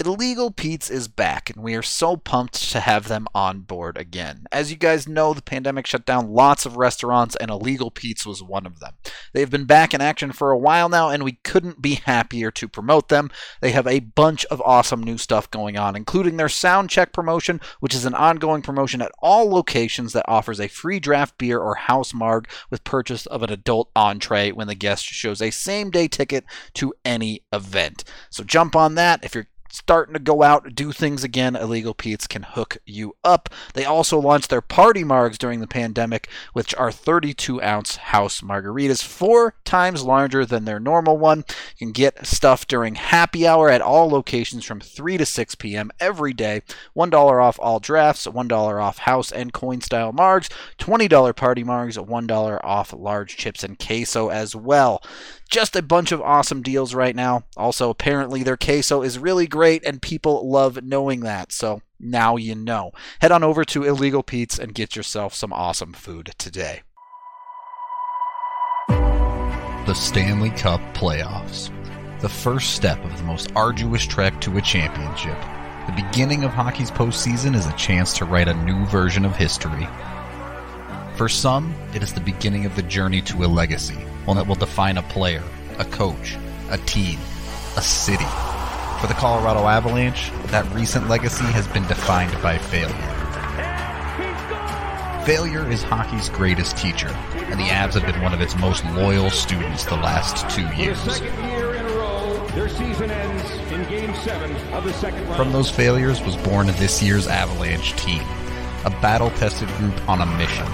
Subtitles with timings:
[0.00, 4.44] Illegal Pete's is back, and we are so pumped to have them on board again.
[4.52, 8.40] As you guys know, the pandemic shut down lots of restaurants, and Illegal Pete's was
[8.40, 8.94] one of them.
[9.34, 12.68] They've been back in action for a while now, and we couldn't be happier to
[12.68, 13.28] promote them.
[13.60, 17.60] They have a bunch of awesome new stuff going on, including their Sound Check promotion,
[17.80, 21.74] which is an ongoing promotion at all locations that offers a free draft beer or
[21.74, 26.06] house marg with purchase of an adult entree when the guest shows a same day
[26.06, 26.44] ticket
[26.74, 28.04] to any event.
[28.30, 32.26] So jump on that if you're starting to go out, do things again, Illegal Pete's
[32.26, 33.48] can hook you up.
[33.74, 39.02] They also launched their party margs during the pandemic, which are 32 ounce house margaritas,
[39.02, 41.44] four times larger than their normal one.
[41.76, 45.90] You can get stuff during happy hour at all locations from 3 to 6 p.m.
[46.00, 46.62] every day.
[46.96, 52.60] $1 off all drafts, $1 off house and coin style margs, $20 party margs, $1
[52.64, 55.02] off large chips and queso as well.
[55.48, 57.44] Just a bunch of awesome deals right now.
[57.56, 61.52] Also, apparently, their queso is really great, and people love knowing that.
[61.52, 62.92] So now you know.
[63.22, 66.82] Head on over to Illegal Pete's and get yourself some awesome food today.
[68.88, 71.70] The Stanley Cup Playoffs.
[72.20, 75.38] The first step of the most arduous trek to a championship.
[75.86, 79.88] The beginning of hockey's postseason is a chance to write a new version of history.
[81.18, 84.54] For some, it is the beginning of the journey to a legacy, one that will
[84.54, 85.42] define a player,
[85.80, 86.36] a coach,
[86.70, 87.18] a team,
[87.76, 88.24] a city.
[89.00, 92.94] For the Colorado Avalanche, that recent legacy has been defined by failure.
[95.26, 99.28] Failure is hockey's greatest teacher, and the Avs have been one of its most loyal
[99.28, 101.04] students the last two years.
[102.54, 105.36] Their season ends in game seven of the second round.
[105.36, 108.22] From those failures was born this year's Avalanche team,
[108.84, 110.66] a battle tested group on a mission.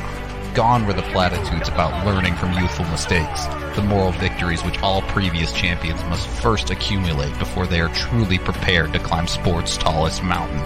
[0.54, 5.52] Gone were the platitudes about learning from youthful mistakes, the moral victories which all previous
[5.52, 10.60] champions must first accumulate before they are truly prepared to climb sport's tallest mountain.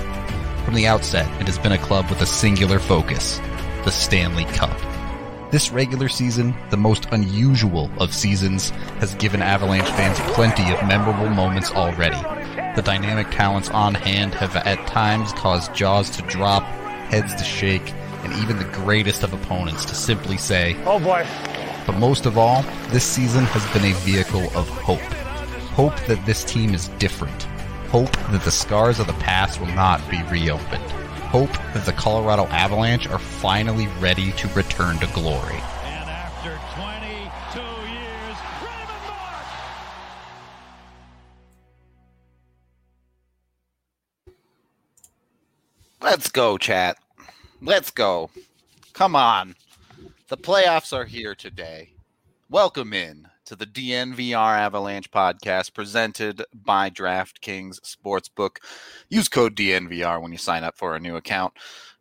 [0.66, 3.40] From the outset, it has been a club with a singular focus
[3.86, 4.78] the Stanley Cup.
[5.50, 8.68] This regular season, the most unusual of seasons,
[9.00, 12.20] has given Avalanche fans plenty of memorable moments already.
[12.76, 16.64] The dynamic talents on hand have at times caused jaws to drop,
[17.10, 17.94] heads to shake,
[18.28, 21.26] and even the greatest of opponents to simply say, Oh boy.
[21.86, 25.00] but most of all, this season has been a vehicle of hope.
[25.74, 27.42] Hope that this team is different.
[27.90, 30.82] Hope that the scars of the past will not be reopened.
[31.30, 35.54] Hope that the Colorado Avalanche are finally ready to return to glory.
[35.84, 37.60] And after 22
[37.90, 39.46] years, Raymond Mark.
[46.00, 46.98] Let's go, chat.
[47.60, 48.30] Let's go.
[48.92, 49.56] Come on.
[50.28, 51.92] The playoffs are here today.
[52.48, 58.58] Welcome in to the DNVR Avalanche podcast presented by DraftKings Sportsbook.
[59.08, 61.52] Use code DNVR when you sign up for a new account.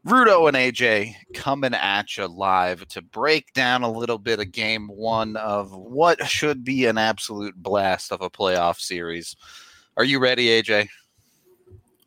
[0.06, 4.88] Rudo and AJ coming at you live to break down a little bit of game
[4.88, 9.35] one of what should be an absolute blast of a playoff series.
[9.97, 10.88] Are you ready, AJ?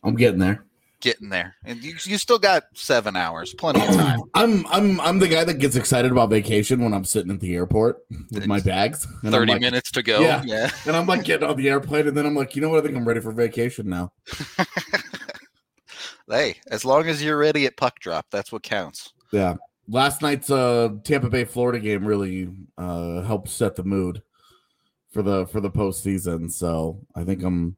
[0.05, 0.65] I'm getting there.
[1.01, 1.55] Getting there.
[1.65, 4.21] And you, you still got seven hours, plenty of time.
[4.35, 7.55] I'm I'm I'm the guy that gets excited about vacation when I'm sitting at the
[7.55, 9.07] airport with my bags.
[9.25, 10.21] 30 like- minutes to go.
[10.21, 10.43] Yeah.
[10.45, 10.71] yeah.
[10.87, 12.81] And I'm like getting on the airplane, and then I'm like, you know what?
[12.81, 14.13] I think I'm ready for vacation now.
[16.31, 19.13] Hey, as long as you're ready at puck drop, that's what counts.
[19.33, 19.57] Yeah.
[19.89, 24.23] Last night's uh Tampa Bay Florida game really uh helped set the mood
[25.13, 26.51] for the for the postseason.
[26.53, 27.77] So I think I'm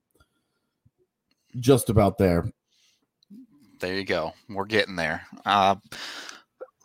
[1.58, 2.44] just about there.
[3.82, 4.32] There you go.
[4.48, 5.26] We're getting there.
[5.44, 5.74] Uh,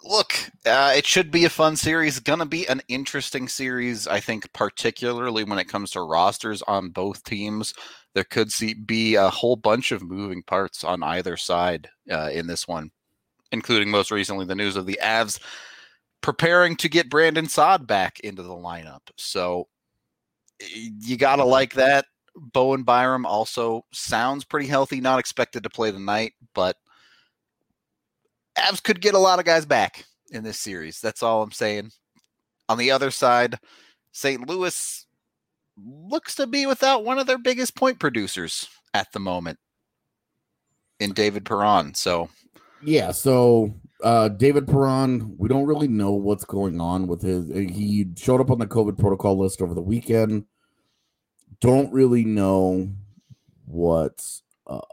[0.04, 0.34] look,
[0.66, 2.20] uh, it should be a fun series.
[2.20, 6.90] Going to be an interesting series, I think, particularly when it comes to rosters on
[6.90, 7.76] both teams.
[8.16, 12.48] There could see, be a whole bunch of moving parts on either side uh, in
[12.48, 12.90] this one,
[13.52, 15.40] including most recently the news of the Avs
[16.22, 19.02] preparing to get Brandon Saad back into the lineup.
[19.18, 19.68] So
[20.68, 22.06] you got to like that.
[22.36, 26.76] Bowen Byram also sounds pretty healthy, not expected to play tonight, but
[28.58, 31.00] Avs could get a lot of guys back in this series.
[31.00, 31.92] That's all I'm saying.
[32.70, 33.60] On the other side,
[34.12, 34.48] St.
[34.48, 35.06] Louis
[35.86, 39.60] looks to be without one of their biggest point producers at the moment
[41.00, 41.94] in David Perron.
[41.94, 42.30] So
[42.82, 43.74] Yeah, so
[44.04, 48.52] uh David Perron, we don't really know what's going on with his he showed up
[48.52, 50.46] on the COVID protocol list over the weekend.
[51.62, 52.90] Don't really know
[53.66, 54.90] what's up.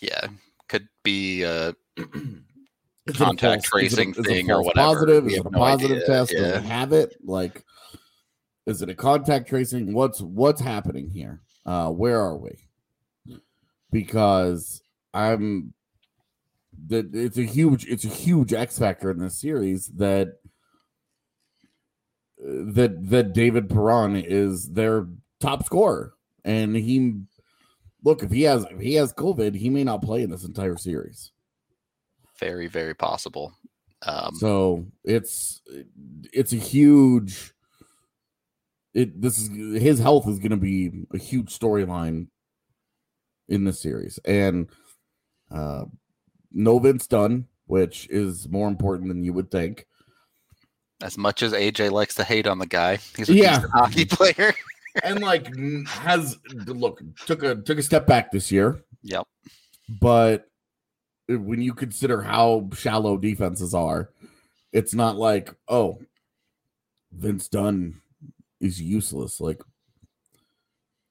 [0.00, 0.26] yeah,
[0.68, 2.47] could be uh, Is it a
[3.16, 4.86] Contact false- is it a- tracing is it a thing or whatever.
[4.94, 5.24] Positive?
[5.24, 6.30] We Is it a no positive idea, test?
[6.32, 6.58] Does yeah.
[6.58, 7.16] it have it?
[7.24, 7.64] Like,
[8.66, 9.92] is it a contact tracing?
[9.92, 11.40] What's what's happening here?
[11.66, 12.64] Uh, where are we?
[13.90, 14.82] because
[15.14, 15.72] I'm
[16.88, 20.34] that it's a huge it's a huge X factor in this series that
[22.38, 25.06] that that David Perron is their
[25.40, 26.14] top scorer
[26.44, 27.20] and he
[28.04, 30.76] look if he has if he has COVID he may not play in this entire
[30.76, 31.32] series.
[32.38, 33.52] Very very possible.
[34.06, 35.60] Um, so it's
[36.32, 37.52] it's a huge
[38.94, 42.28] it this is his health is going to be a huge storyline
[43.48, 44.68] in this series and
[45.50, 45.84] uh
[46.52, 49.86] no Vince Dunn, which is more important than you would think.
[51.02, 53.62] As much as AJ likes to hate on the guy, he's a Yeah.
[53.72, 54.54] hockey player.
[55.04, 55.46] and like
[55.86, 56.36] has
[56.66, 59.26] look took a took a step back this year, yep.
[60.00, 60.47] but
[61.28, 64.10] when you consider how shallow defenses are,
[64.72, 65.98] it's not like oh,
[67.12, 68.00] Vince Dunn
[68.60, 69.40] is useless.
[69.40, 69.60] Like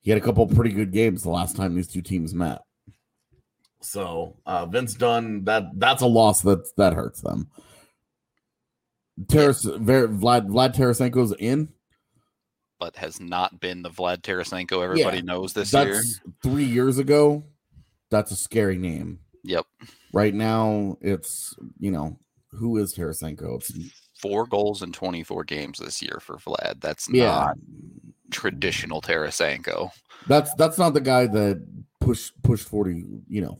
[0.02, 2.62] he had a couple pretty good games the last time these two teams met.
[3.82, 7.50] So uh Vince Dunn, that that's a loss that that hurts them.
[9.28, 11.70] Teres, Ver, Vlad Vlad Tarasenko's in.
[12.80, 16.02] But has not been the Vlad Tarasenko everybody Yeah, knows this year.
[16.44, 17.44] Three years ago.
[18.10, 19.20] That's a scary name.
[19.48, 19.66] Yep.
[20.12, 22.20] Right now, it's you know
[22.52, 23.56] who is Tarasenko?
[23.56, 23.72] It's,
[24.20, 26.82] Four goals in 24 games this year for Vlad.
[26.82, 27.58] That's yeah, not
[28.32, 29.92] traditional Tarasenko.
[30.28, 31.66] that's that's not the guy that
[32.02, 33.06] pushed pushed forty.
[33.30, 33.60] You know,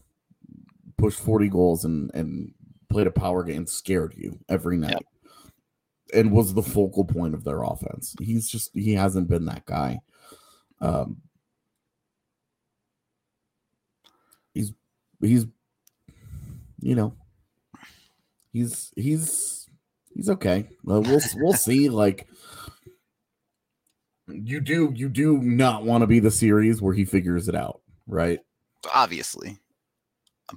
[0.98, 2.54] pushed forty goals and and
[2.90, 5.06] played a power game, and scared you every night,
[6.14, 8.16] and was the focal point of their offense.
[8.20, 10.00] He's just he hasn't been that guy.
[10.82, 11.18] Um,
[14.56, 14.74] he's
[15.22, 15.46] he's
[16.80, 17.14] you know
[18.54, 19.68] he's he's
[20.14, 20.70] he's okay.
[20.84, 21.04] We'll
[21.36, 21.90] we'll see.
[21.90, 22.28] Like
[24.28, 27.82] you do you do not want to be the series where he figures it out,
[28.08, 28.40] right?
[28.94, 29.58] obviously.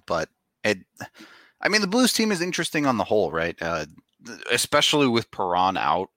[0.06, 0.28] But
[0.62, 0.78] it,
[1.60, 3.56] I mean, the Blues team is interesting on the whole, right?
[3.60, 3.86] Uh,
[4.52, 6.10] especially with Perron out,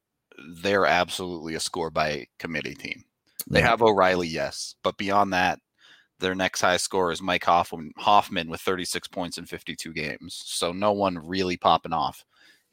[0.62, 3.04] they're absolutely a score by committee team.
[3.48, 3.70] They Yeah.
[3.70, 5.60] have O'Reilly, yes, but beyond that,
[6.20, 10.42] their next high score is Mike Hoffman, Hoffman with 36 points in 52 games.
[10.46, 12.24] So no one really popping off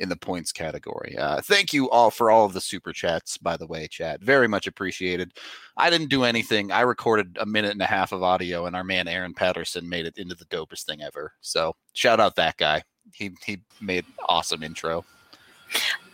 [0.01, 1.17] in the points category.
[1.19, 4.21] Uh, thank you all for all of the super chats, by the way, chat.
[4.23, 5.35] Very much appreciated.
[5.77, 6.73] I didn't do anything.
[6.73, 10.07] I recorded a minute and a half of audio, and our man Aaron Patterson made
[10.07, 11.35] it into the dopest thing ever.
[11.43, 12.83] So shout out that guy.
[13.13, 15.05] He he made awesome intro.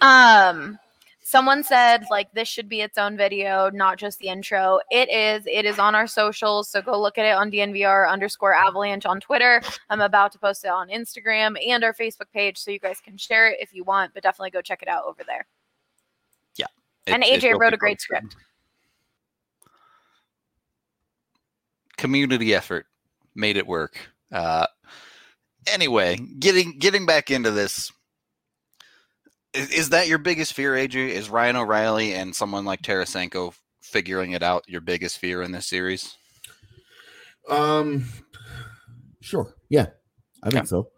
[0.00, 0.78] Um,
[1.26, 4.78] someone said like this should be its own video, not just the intro.
[4.92, 5.44] It is.
[5.50, 9.18] It is on our socials, so go look at it on DNVR underscore Avalanche on
[9.18, 9.60] Twitter.
[9.90, 13.16] I'm about to post it on Instagram and our Facebook page, so you guys can
[13.16, 14.14] share it if you want.
[14.14, 15.46] But definitely go check it out over there.
[17.06, 18.36] It- and AJ wrote a great script.
[21.96, 22.86] Community effort
[23.34, 23.98] made it work.
[24.30, 24.66] Uh,
[25.66, 27.90] anyway, getting getting back into this.
[29.56, 31.08] Is, is that your biggest fear, AJ?
[31.08, 35.66] Is Ryan O'Reilly and someone like Tarasenko figuring it out your biggest fear in this
[35.66, 36.16] series?
[37.48, 38.04] Um,
[39.20, 39.54] sure.
[39.70, 39.86] Yeah,
[40.42, 40.90] I think so.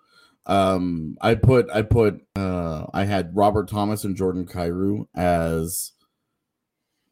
[0.46, 5.92] Um, I put I put uh I had Robert Thomas and Jordan Kyrou as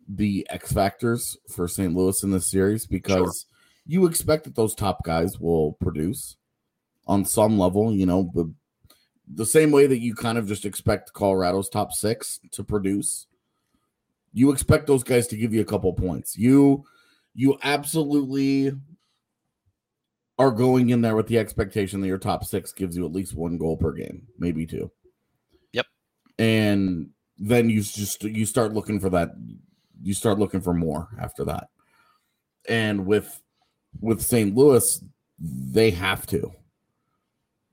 [0.09, 1.95] the X factors for St.
[1.95, 3.47] Louis in this series because
[3.85, 6.37] you expect that those top guys will produce
[7.07, 7.95] on some level.
[7.95, 8.31] You know,
[9.33, 13.26] the same way that you kind of just expect Colorado's top six to produce.
[14.33, 16.37] You expect those guys to give you a couple points.
[16.37, 16.85] You
[17.35, 18.73] you absolutely
[20.38, 23.35] are going in there with the expectation that your top six gives you at least
[23.35, 24.90] one goal per game, maybe two.
[25.73, 25.87] Yep.
[26.38, 29.30] And then you just you start looking for that.
[30.02, 31.68] You start looking for more after that.
[32.68, 33.42] And with
[34.00, 34.54] with St.
[34.54, 35.02] Louis,
[35.38, 36.52] they have to.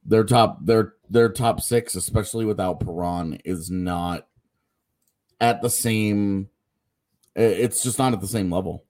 [0.06, 4.28] Their top their their top six, especially without Perron, is not
[5.40, 6.50] at the same.
[7.36, 8.86] It's just not at the same level.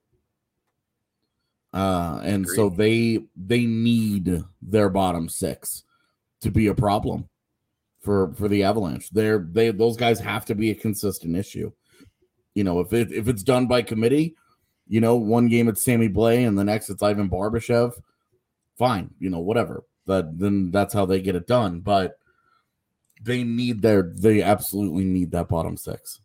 [1.72, 5.82] Uh and so they they need their bottom six
[6.40, 7.28] to be a problem
[8.00, 9.10] for for the avalanche.
[9.10, 11.72] They're they those guys have to be a consistent issue.
[12.54, 14.36] You know if it if it's done by committee
[14.86, 17.92] you know one game it's sammy Blais and the next it's ivan barbashev
[18.78, 22.18] fine you know whatever but then that's how they get it done but
[23.22, 26.20] they need their they absolutely need that bottom six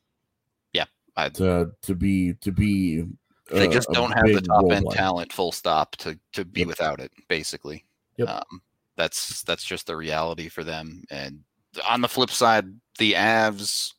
[0.73, 3.05] Yeah, I- to to be to be
[3.51, 4.97] They uh, just don't have the top end player.
[4.97, 6.67] talent, full stop, to to be Yep.
[6.67, 7.11] without it.
[7.27, 7.83] Basically,
[8.17, 8.27] Yep.
[8.29, 8.61] um,
[8.95, 11.03] that's that's just the reality for them.
[11.09, 11.43] And
[11.87, 12.65] on the flip side,
[12.99, 13.93] the Avs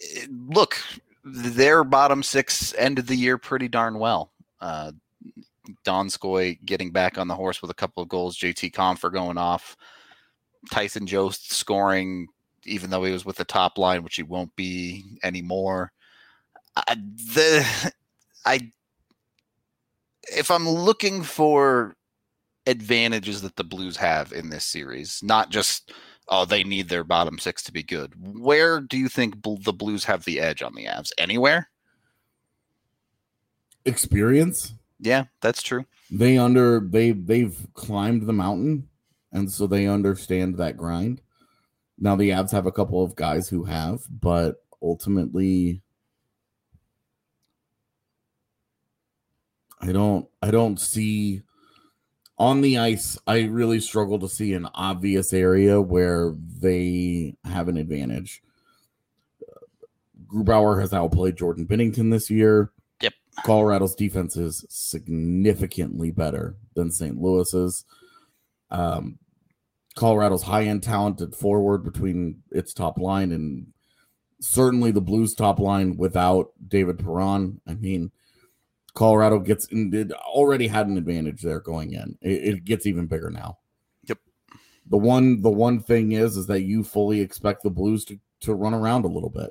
[0.00, 0.78] eh, look
[1.24, 4.30] their bottom six ended the year pretty darn well.
[4.60, 4.92] Uh,
[5.84, 9.76] Donskoi getting back on the horse with a couple of goals, JT Compher going off,
[10.70, 12.28] Tyson Jost scoring,
[12.64, 15.92] even though he was with the top line, which he won't be anymore.
[16.76, 16.94] I,
[17.34, 17.92] the
[18.44, 18.72] I
[20.34, 21.96] if I'm looking for
[22.66, 25.92] advantages that the Blues have in this series, not just
[26.28, 28.12] oh they need their bottom six to be good.
[28.38, 31.12] Where do you think bl- the Blues have the edge on the Avs?
[31.18, 31.68] Anywhere?
[33.84, 34.74] Experience.
[34.98, 35.84] Yeah, that's true.
[36.10, 38.88] They under they they've climbed the mountain,
[39.32, 41.20] and so they understand that grind.
[41.98, 45.82] Now the Avs have a couple of guys who have, but ultimately,
[49.80, 51.42] I don't I don't see
[52.38, 53.18] on the ice.
[53.26, 58.42] I really struggle to see an obvious area where they have an advantage.
[60.26, 62.72] Grubauer has outplayed Jordan Binnington this year.
[63.44, 67.20] Colorado's defense is significantly better than St.
[67.20, 67.84] Louis's.
[68.70, 69.18] Um,
[69.94, 73.66] Colorado's high end talented forward between its top line and
[74.40, 77.60] certainly the Blues top line without David Perron.
[77.66, 78.10] I mean,
[78.94, 82.18] Colorado gets it already had an advantage there going in.
[82.20, 83.58] It, it gets even bigger now.
[84.04, 84.18] Yep.
[84.88, 88.54] The one the one thing is is that you fully expect the Blues to to
[88.54, 89.50] run around a little bit.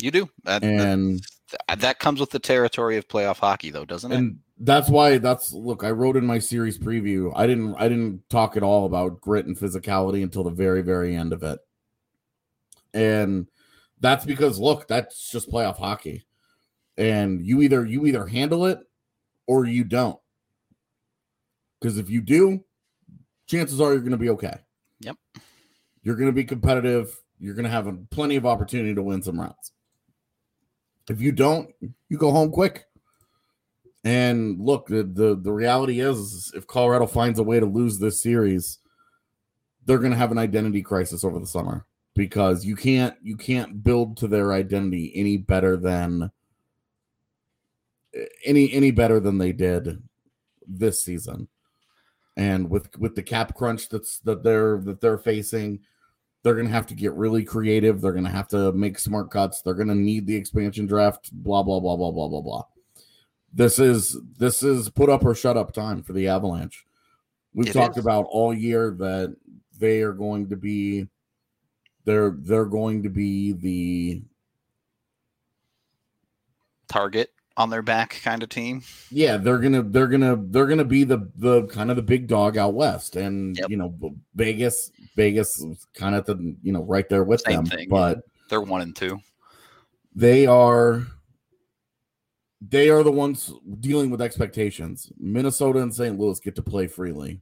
[0.00, 0.30] You do.
[0.44, 1.20] That, And
[1.68, 4.16] that, that comes with the territory of playoff hockey, though, doesn't it?
[4.16, 8.28] and that's why that's look i wrote in my series preview i didn't i didn't
[8.28, 11.60] talk at all about grit and physicality until the very very end of it
[12.92, 13.46] and
[14.00, 16.26] that's because look that's just playoff hockey
[16.96, 18.80] and you either you either handle it
[19.46, 20.18] or you don't
[21.80, 22.62] because if you do
[23.46, 24.58] chances are you're going to be okay
[25.00, 25.16] Yep.
[26.02, 29.22] you're going to be competitive you're going to have a, plenty of opportunity to win
[29.22, 29.70] some rounds
[31.08, 31.70] if you don't
[32.08, 32.88] you go home quick
[34.04, 38.22] and look, the, the the reality is, if Colorado finds a way to lose this
[38.22, 38.78] series,
[39.84, 41.84] they're going to have an identity crisis over the summer
[42.14, 46.30] because you can't you can't build to their identity any better than
[48.44, 50.02] any any better than they did
[50.66, 51.48] this season.
[52.36, 55.80] And with with the cap crunch that's that they're that they're facing,
[56.42, 58.00] they're going to have to get really creative.
[58.00, 59.62] They're going to have to make smart cuts.
[59.62, 61.30] They're going to need the expansion draft.
[61.32, 62.62] Blah blah blah blah blah blah blah
[63.52, 66.84] this is this is put up or shut up time for the Avalanche.
[67.54, 68.04] We've It talked is.
[68.04, 69.34] about all year that
[69.78, 71.08] they are going to be
[72.04, 74.22] they're they're going to be the
[76.88, 78.80] Target on their back kind of team.
[79.10, 82.56] yeah they're gonna they're gonna they're gonna be the the kind of the big dog
[82.56, 83.68] out west and Yep.
[83.70, 83.94] you know
[84.34, 85.62] Vegas Vegas
[85.92, 88.94] kind of the you know right there with Same them thing, but They're one and
[88.96, 89.18] two.
[90.14, 91.06] they are
[92.60, 95.12] they are the ones dealing with expectations.
[95.18, 96.18] Minnesota and St.
[96.18, 97.40] Louis get to play freely.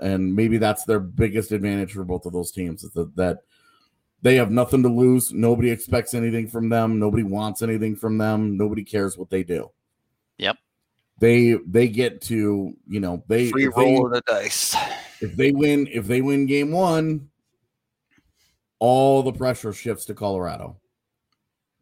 [0.00, 3.38] And maybe that's their biggest advantage for both of those teams is that, that
[4.22, 5.32] they have nothing to lose.
[5.32, 6.98] Nobody expects anything from them.
[6.98, 8.56] Nobody wants anything from them.
[8.56, 9.70] Nobody cares what they do.
[10.38, 10.56] Yep.
[11.18, 14.76] They they get to, you know, they Free if they, roll of the dice.
[15.20, 17.28] if they win if they win game 1,
[18.78, 20.80] all the pressure shifts to Colorado.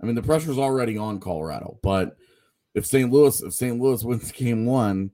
[0.03, 2.17] I mean, the pressure's already on Colorado, but
[2.75, 3.11] if St.
[3.11, 3.79] Louis if St.
[3.79, 5.11] Louis wins game one,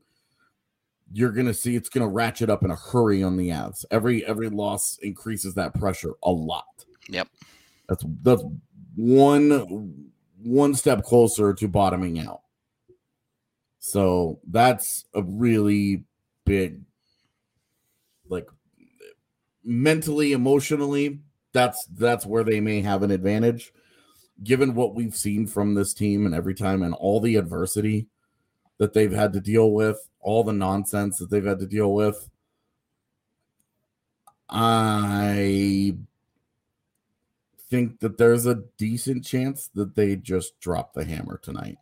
[1.13, 3.85] you're gonna see it's gonna ratchet up in a hurry on the Avs.
[3.91, 6.86] Every every loss increases that pressure a lot.
[7.09, 7.29] Yep.
[7.89, 8.43] That's that's
[8.97, 10.05] one
[10.43, 12.41] one step closer to bottoming out.
[13.79, 16.05] So that's a really
[16.45, 16.83] big
[18.29, 18.49] like
[19.65, 21.21] mentally, emotionally,
[21.53, 23.73] that's that's where they may have an advantage
[24.43, 28.07] given what we've seen from this team and every time and all the adversity
[28.79, 32.29] that they've had to deal with, all the nonsense that they've had to deal with.
[34.49, 35.97] I
[37.71, 41.79] think that there's a decent chance that they just drop the hammer tonight.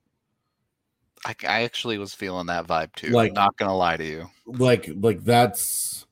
[1.27, 3.11] I, I actually was feeling that vibe too.
[3.11, 4.31] Like- not gonna lie to you.
[4.47, 6.07] Like like that's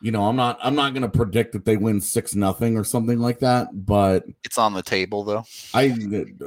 [0.00, 2.84] you know, I'm not I'm not going to predict that they win 6 nothing or
[2.84, 5.44] something like that, but It's on the table though.
[5.72, 5.96] I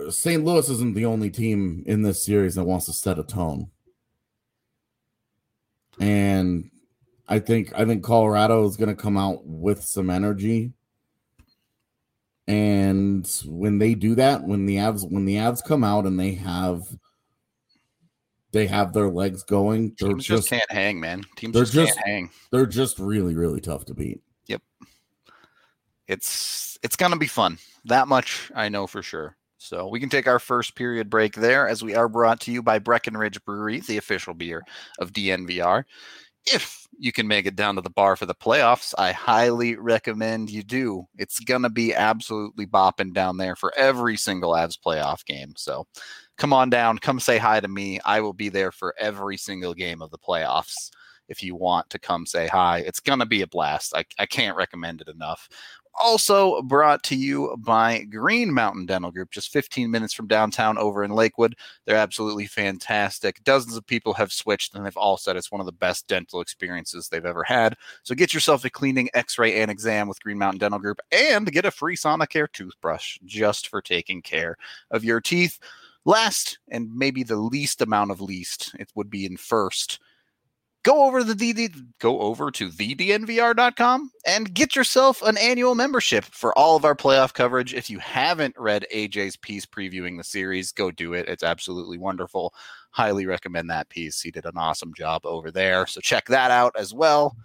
[0.10, 0.46] St.
[0.46, 3.70] Louis isn't the only team in this series that wants to set a tone.
[6.00, 6.70] And
[7.28, 10.74] I think I think Colorado is going to come out with some energy.
[12.50, 16.32] And when they do that, when the Avs when the Avs come out and they
[16.32, 16.82] have
[18.52, 21.24] they have their legs going, they're Teams just, just can't hang, man.
[21.36, 22.30] Teams they're just, just- can't hang.
[22.52, 24.20] they're just really really tough to beat.
[24.48, 24.64] Yep.
[26.08, 27.60] It's it's gonna be fun.
[27.86, 29.38] That much I know for sure.
[29.60, 32.64] So we can take our first period break there as we are brought to you
[32.64, 34.64] by Breckenridge Brewery, the official beer
[34.98, 35.84] of DNVR.
[36.48, 40.50] If you can make it down to the bar for the playoffs, I highly recommend
[40.50, 41.06] you do.
[41.18, 45.54] It's going to be absolutely bopping down there for every single Avs playoff game.
[45.56, 45.88] So
[46.38, 48.00] come on down, come say hi to me.
[48.06, 50.90] I will be there for every single game of the playoffs
[51.30, 52.80] if you want to come say hi.
[52.80, 53.96] It's going to be a blast.
[53.96, 55.48] I, I can't recommend it enough
[56.00, 61.04] also brought to you by Green Mountain Dental Group, just 15 minutes from downtown over
[61.04, 61.56] in Lakewood.
[61.86, 63.44] They're absolutely fantastic.
[63.44, 66.42] Dozens of people have switched, and they've all said it's one of the best dental
[66.42, 67.76] experiences they've ever had.
[68.04, 71.52] So get yourself a cleaning, x ray, and exam with Green Mountain Dental Group and
[71.52, 74.56] get a free Sonicare toothbrush just for taking care
[74.92, 75.60] of your teeth.
[76.06, 80.00] Last, and maybe the least amount of least, it would be in first
[80.90, 86.26] go over to the DD, go over to thednvr.com and get yourself an annual membership
[86.26, 87.76] for all of our playoff coverage.
[87.76, 91.30] If you haven't read AJ's piece previewing the series, go do it.
[91.30, 92.56] It's absolutely wonderful.
[92.90, 94.20] Highly recommend that piece.
[94.20, 95.86] He did an awesome job over there.
[95.86, 97.36] So check that out as well.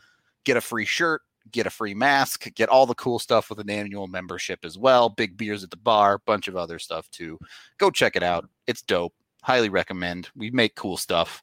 [0.44, 1.20] Get a free shirt,
[1.50, 5.10] get a free mask, get all the cool stuff with an annual membership as well.
[5.10, 7.38] Big beers at the bar, bunch of other stuff too.
[7.76, 8.48] Go check it out.
[8.66, 9.12] It's dope.
[9.42, 10.30] Highly recommend.
[10.34, 11.42] We make cool stuff.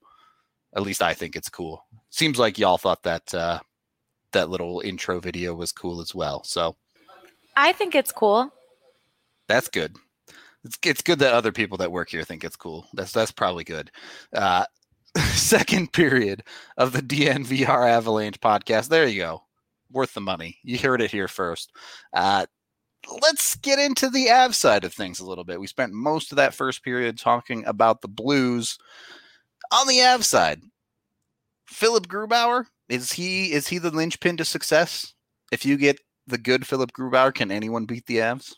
[0.76, 1.86] At least I think it's cool.
[2.10, 3.60] Seems like y'all thought that uh,
[4.32, 6.44] that little intro video was cool as well.
[6.44, 6.76] So
[7.56, 8.52] I think it's cool.
[9.48, 9.96] that's good.
[10.64, 12.88] It's it's good that other people that work here think it's cool.
[12.94, 13.92] That's that's probably good.
[14.34, 14.66] Uh,
[15.34, 16.44] second period
[16.78, 18.88] of the DNVR Avalanche podcast.
[18.88, 19.44] There you go.
[19.92, 20.58] Worth the money.
[20.64, 21.72] You heard it here first.
[22.14, 22.46] Uh,
[23.22, 25.60] let's get into the Av side of things a little bit.
[25.60, 28.78] We spent most of that first period talking about the Blues.
[29.72, 30.62] On the Av side,
[31.66, 35.14] Philipp Grubauer is he is he the linchpin to success?
[35.52, 38.56] If you get the good Philipp Grubauer, can anyone beat the Avs?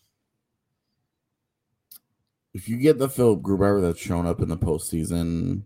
[2.53, 5.63] If you get the Philipp Grubauer that's shown up in the postseason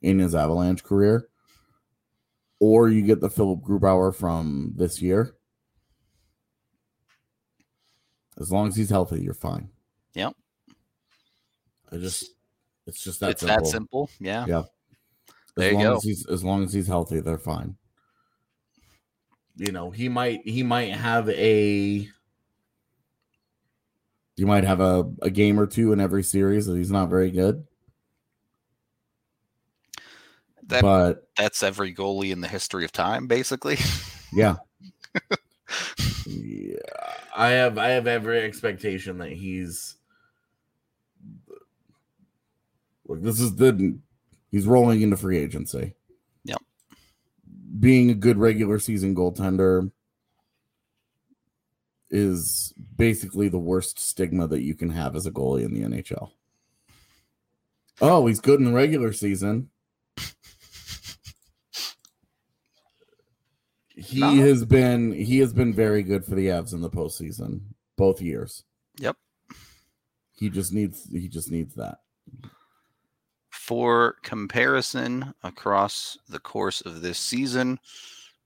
[0.00, 1.28] in his Avalanche career,
[2.60, 5.36] or you get the Philip Grubauer from this year,
[8.38, 9.68] as long as he's healthy, you're fine.
[10.14, 10.34] Yep.
[11.92, 12.30] I just,
[12.86, 13.56] it's just that it's simple.
[13.56, 14.10] that simple.
[14.18, 14.46] Yeah.
[14.48, 14.62] Yeah.
[15.56, 15.96] There as you long go.
[15.96, 17.76] As, he's, as long as he's healthy, they're fine.
[19.56, 22.08] You know, he might he might have a
[24.36, 27.30] you might have a, a game or two in every series that he's not very
[27.30, 27.64] good.
[30.66, 33.76] That but that's every goalie in the history of time, basically.
[34.32, 34.56] yeah.
[36.26, 36.76] yeah.
[37.36, 39.96] I have I have every expectation that he's
[43.06, 43.98] look, this is the
[44.54, 45.94] he's rolling into free agency.
[46.44, 46.62] Yep.
[47.80, 49.90] Being a good regular season goaltender
[52.08, 56.30] is basically the worst stigma that you can have as a goalie in the NHL.
[58.00, 59.70] Oh, he's good in the regular season.
[63.96, 64.34] He No.
[64.36, 67.60] has been he has been very good for the Avs in the postseason
[67.96, 68.62] both years.
[68.98, 69.16] Yep.
[70.32, 71.98] He just needs he just needs that.
[73.66, 77.78] For comparison across the course of this season,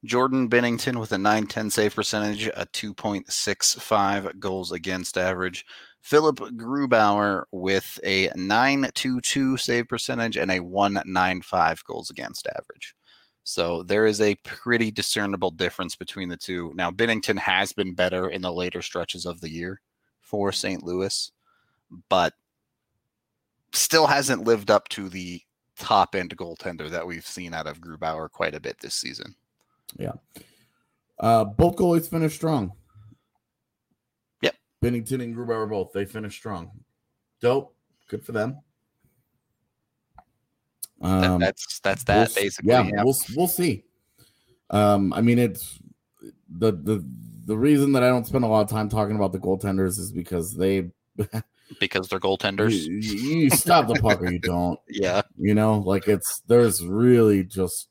[0.05, 5.67] Jordan Binnington with a 910 save percentage, a 2.65 goals against average.
[6.03, 12.95] Philipp Grubauer with a 922 save percentage and a 195 goals against average.
[13.43, 16.73] So there is a pretty discernible difference between the two.
[16.77, 19.81] Now, Binnington has been better in the later stretches of the year
[20.21, 20.85] for St.
[20.85, 21.33] Louis,
[22.09, 22.35] but
[23.73, 25.41] still hasn't lived up to the
[25.79, 29.35] top end goaltender that we've seen out of Grubauer quite a bit this season.
[29.97, 30.13] Yeah.
[31.19, 32.73] Uh both goalies finished strong.
[34.43, 34.55] Yep.
[34.83, 36.71] Binnington and Grubauer both they finished strong.
[37.41, 37.75] Dope.
[38.09, 38.59] Good for them.
[41.01, 42.71] That- Um, that's that's we'll that basically.
[42.71, 43.05] Yeah, yeah.
[43.05, 43.85] we'll we'll see.
[44.71, 45.79] Um, I mean, it's
[46.49, 47.05] the the
[47.47, 50.11] the reason that I don't spend a lot of time talking about the goaltenders is
[50.13, 50.91] because they
[51.81, 52.87] because they're you, goaltenders.
[52.87, 54.79] you stop the puck or you don't.
[54.89, 57.89] yeah, You know, like it's there's really just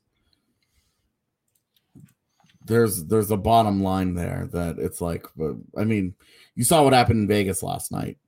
[2.64, 6.14] there's there's a bottom line there that it's like, but I mean,
[6.54, 8.18] you saw what happened in Vegas last night.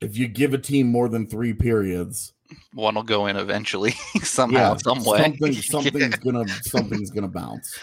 [0.00, 2.32] If you give a team more than three periods,
[2.74, 3.92] one will go in eventually
[4.22, 5.18] somehow, some way.
[5.18, 7.78] something something's gonna something's gonna bounce.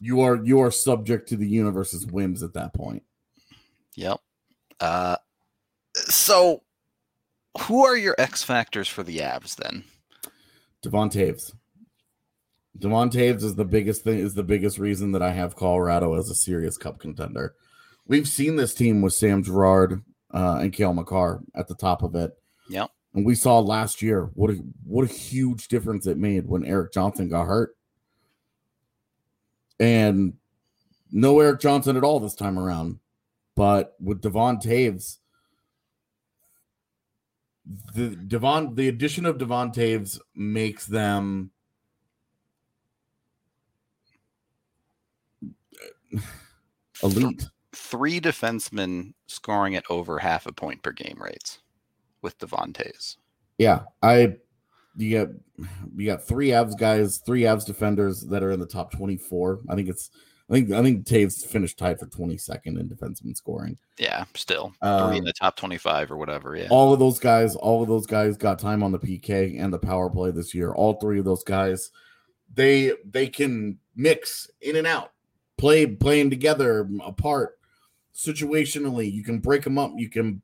[0.00, 3.02] you are you are subject to the universe's whims at that point.
[3.96, 4.20] Yep.
[4.80, 5.16] Uh,
[5.94, 6.62] so,
[7.62, 9.84] who are your X factors for the Avs then?
[10.82, 11.52] Devon Toews.
[12.78, 16.30] Devon Toews is the biggest thing is the biggest reason that I have Colorado as
[16.30, 17.54] a serious cup contender.
[18.06, 20.02] we've seen this team with Sam Girard
[20.32, 22.32] uh, and Cale Makar at the top of it.
[22.68, 22.90] Yep.
[23.14, 26.92] And we saw last year what a what a huge difference it made when Erik
[26.92, 27.76] Johnson got hurt.
[29.78, 30.34] And
[31.10, 32.98] no Erik Johnson at all this time around.
[33.54, 35.18] But with Devon Toews,
[37.94, 41.50] the Devon the addition of Devon Toews makes them
[47.02, 47.44] elite.
[47.74, 51.60] Three defensemen scoring at over half a point per game rates
[52.20, 53.16] with Devontae's.
[53.58, 54.36] Yeah, I
[54.96, 55.28] you got
[55.96, 59.60] you got three Avs guys, three Avs defenders that are in the top twenty four.
[59.68, 60.10] I think it's
[60.52, 63.78] I think I think Toews finished tied for twenty second in defenseman scoring.
[63.98, 66.54] Yeah, still Um, in the top twenty-five or whatever.
[66.54, 69.72] Yeah, All of those guys, all of those guys got time on the PK and
[69.72, 70.74] the power play this year.
[70.74, 71.90] All three of those guys,
[72.52, 75.12] they they can mix in and out,
[75.56, 77.58] play playing together apart
[78.14, 79.10] situationally.
[79.10, 79.92] You can break them up.
[79.96, 80.42] You can.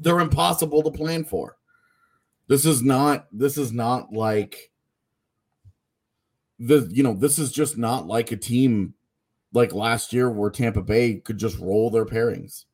[0.00, 1.58] They're impossible to plan for.
[2.48, 3.26] This is not.
[3.32, 4.70] This is not like
[6.58, 6.88] the.
[6.90, 8.94] You know, this is just not like a team
[9.56, 12.66] like last year where Tampa Bay could just roll their pairings,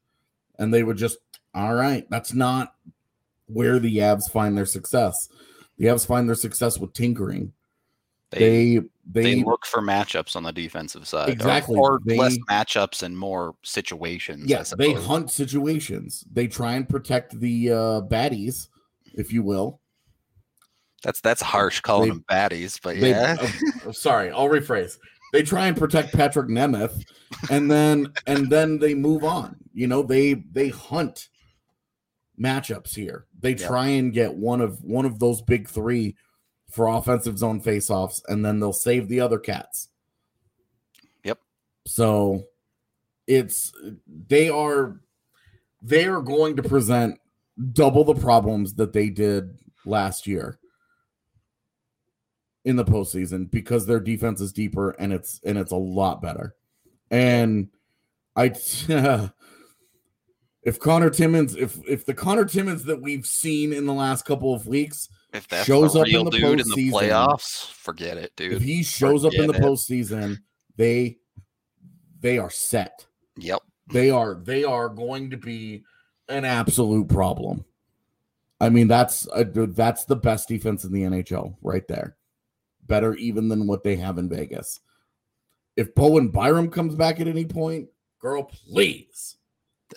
[0.58, 1.16] and they would just
[1.54, 2.74] all right, that's not
[3.46, 5.28] where the Avs find their success.
[5.78, 7.52] The Avs find their success with tinkering.
[8.30, 11.76] they, They they, they look for matchups on the defensive side, Exactly.
[11.76, 14.48] or, They- less matchups and more situations.
[14.48, 16.24] Yes, they hunt situations.
[16.32, 18.68] They try and protect the uh baddies,
[19.14, 19.80] if you will.
[21.02, 23.36] That's that's harsh calling They- them baddies, but They, yeah,
[23.86, 24.98] uh, sorry, I'll rephrase.
[25.32, 27.04] They try and protect Patrik Nemeth,
[27.50, 29.56] and then and then they move on.
[29.72, 31.28] You know, they they hunt
[32.38, 33.26] matchups here.
[33.40, 33.66] They Yeah.
[33.66, 36.16] try and get one of one of those big three
[36.70, 39.88] for offensive zone faceoffs, and then they'll save the other cats.
[41.24, 41.38] Yep.
[41.86, 42.44] So
[43.26, 43.72] it's
[44.06, 45.00] they are
[45.80, 47.18] they are going to present
[47.72, 50.58] double the problems that they did last year
[52.64, 56.54] in the postseason because their defense is deeper and it's and it's a lot better.
[57.10, 57.68] And
[58.36, 58.46] I
[60.62, 64.54] if Conor Timmins if if the Conor Timmins that we've seen in the last couple
[64.54, 68.52] of weeks if that's shows up in the dude in the playoffs, forget it, dude.
[68.52, 69.62] if he shows up in the it.
[69.62, 70.38] postseason,
[70.76, 71.18] they
[72.20, 73.06] they are set.
[73.36, 73.60] Yep.
[73.92, 75.84] They are they are going to be
[76.28, 77.64] an absolute problem.
[78.60, 82.16] I mean, that's a, that's the best defense in the NHL right there.
[82.86, 84.80] Better even than what they have in Vegas.
[85.76, 89.36] If Bowen Byram comes back at any point, girl, please.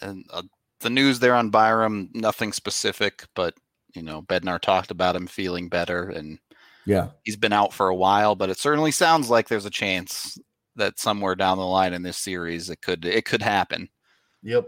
[0.02, 0.44] and uh,
[0.80, 3.54] the news there on Byram, nothing specific, but
[3.94, 6.38] you know, Bednar talked about him feeling better, and
[6.86, 8.36] Yeah, he's been out for a while.
[8.36, 10.38] But it certainly sounds like there's a chance
[10.76, 13.90] that somewhere down the line in this series, it could it could happen.
[14.44, 14.68] yep.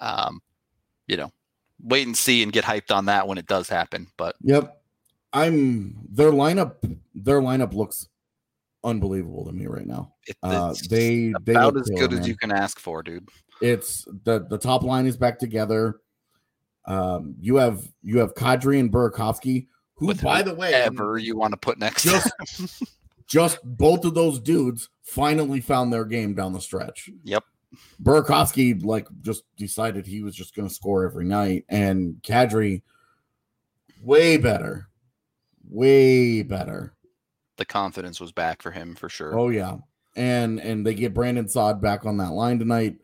[0.00, 0.40] Um,
[1.06, 1.32] you know,
[1.82, 4.06] wait and see and get hyped on that when it does happen.
[4.16, 4.77] But Yep.
[5.32, 6.76] I'm their lineup
[7.14, 8.08] their lineup looks
[8.84, 10.14] unbelievable to me right now.
[10.42, 13.28] Uh, they they about as killer, good as you can ask for, dude.
[13.60, 16.00] It's the the top line is back together.
[16.86, 21.36] Um, you have you have Kadri and Burakovsky, who, With by the way, Ever you
[21.36, 22.32] want to put next just
[23.26, 27.10] just both of those dudes finally found their game down the stretch.
[27.24, 27.44] Yep.
[28.02, 32.82] Burakovsky like just decided he was just going to score every night, and Kadri
[34.02, 34.87] way better,
[35.68, 36.94] way better.
[37.56, 39.36] the confidence was back for him for sure.
[39.38, 39.76] Oh yeah,
[40.16, 42.96] and and they get Brandon Saad back on that line tonight.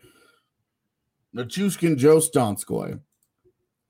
[1.34, 3.00] Nichushkin, Joe Donskoi,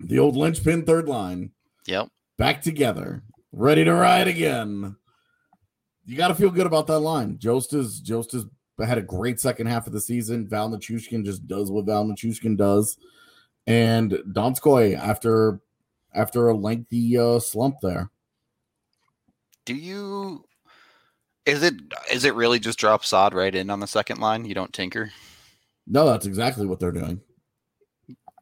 [0.00, 1.50] the old linchpin third line,
[1.86, 2.08] Yep.
[2.38, 4.96] back together, ready to ride again.
[6.06, 7.38] You got to feel good about that line.
[7.38, 8.44] Jost is Jost has
[8.82, 10.48] had a great second half of the season.
[10.48, 12.96] Val Nichushkin just does what Val Nichushkin does,
[13.66, 15.60] and Donskoi after
[16.14, 18.10] after a lengthy uh, slump there.
[19.64, 20.44] Do you
[21.46, 21.74] is it
[22.10, 24.44] is it really just drop Saad right in on the second line?
[24.44, 25.10] You don't tinker?
[25.86, 27.20] No, that's exactly what they're doing.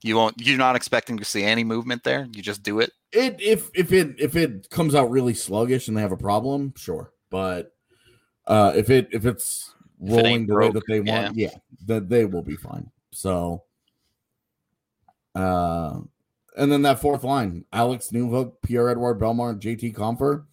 [0.03, 2.29] You won't you're not expecting to see any movement there?
[2.33, 2.93] You just do it?
[3.13, 6.75] It if if it if it comes out really sluggish and they have a problem,
[6.77, 7.13] sure.
[7.31, 7.75] But
[8.47, 11.55] uh if it if it's If it rolling the way that they want, yeah,
[11.87, 12.91] that they will be fine.
[13.13, 13.65] So
[15.35, 16.01] uh
[16.57, 20.45] and then that fourth line, Alex Newhook, Pierre-Edouard Bellemare, JT Compher.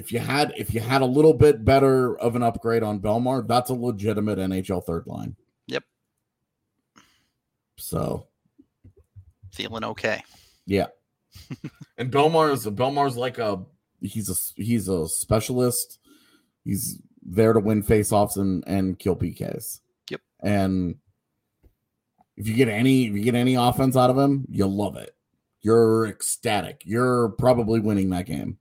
[0.00, 3.46] If you had if you had a little bit better of an upgrade on Bellemare,
[3.46, 5.36] that's a legitimate NHL third line.
[5.66, 5.84] Yep.
[7.76, 8.28] So
[9.52, 10.22] Feeling okay.
[10.64, 10.86] Yeah.
[11.98, 13.62] and Bellemare's Bellemare's like a
[14.00, 15.98] he's a he's a specialist.
[16.64, 19.80] He's there to win faceoffs and and kill PKs.
[20.10, 20.20] Yep.
[20.42, 20.94] And
[22.38, 25.14] if you get any if you get any offense out of him, you love it.
[25.60, 26.84] You're ecstatic.
[26.86, 28.56] You're probably winning that game.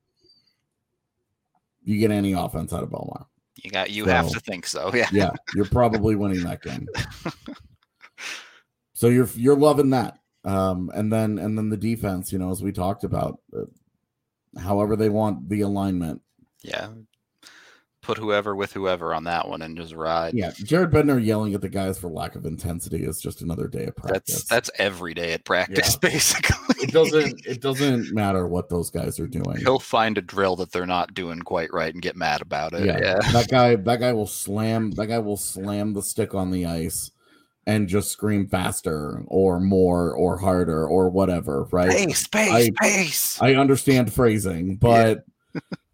[1.83, 3.25] You get any offense out of Bellemare.
[3.63, 4.91] You got you have to think so.
[4.93, 5.09] Yeah.
[5.11, 6.87] Yeah, you're probably winning that game.
[8.99, 10.19] So you're you're loving that.
[10.43, 14.97] Um, and then and then the defense, you know, as we talked about, uh, however
[14.97, 16.21] they want the alignment.
[16.63, 16.89] Yeah.
[18.09, 20.33] Put whoever with whoever on that one and just ride.
[20.33, 23.85] Yeah, Jared Bednar yelling at the guys for lack of intensity is just another day
[23.85, 24.43] of practice.
[24.45, 26.09] That's that's every day at practice, Yeah.
[26.09, 26.75] basically.
[26.81, 29.57] it doesn't it doesn't matter what those guys are doing.
[29.57, 32.83] He'll find a drill that they're not doing quite right and get mad about it.
[32.83, 33.31] yeah, Yeah.
[33.31, 37.11] that guy that guy will slam that guy will slam the stick on the ice
[37.67, 41.91] and just scream faster or more or harder or whatever, right?
[41.91, 43.39] Pace, pace, I- pace.
[43.39, 45.25] I understand phrasing, but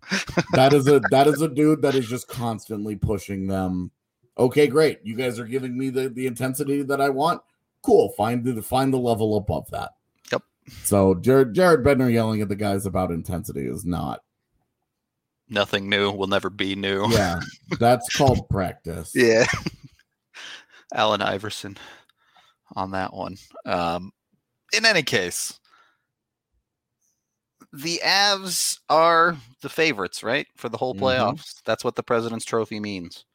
[0.54, 3.92] that is a that is a dude that is just constantly pushing them.
[4.38, 5.00] Okay, great.
[5.04, 7.42] You guys are giving me the the intensity that I want.
[7.82, 8.10] Cool.
[8.18, 9.92] Find the find the level above that.
[10.32, 10.44] Yep.
[10.84, 14.22] So Jared Jared Bednar yelling at the guys about intensity is not.
[15.48, 17.08] Nothing new will never be new.
[17.12, 17.40] Yeah,
[17.80, 19.12] that's called practice.
[19.14, 19.46] Yeah.
[20.94, 21.78] Allen Iverson
[22.76, 23.38] on that one.
[23.66, 24.12] Um,
[24.74, 25.60] in any case,
[27.76, 30.48] the Avs are the favorites, right?
[30.56, 31.00] For the whole Mhm.
[31.00, 31.62] playoffs.
[31.66, 33.26] That's what the President's Trophy means.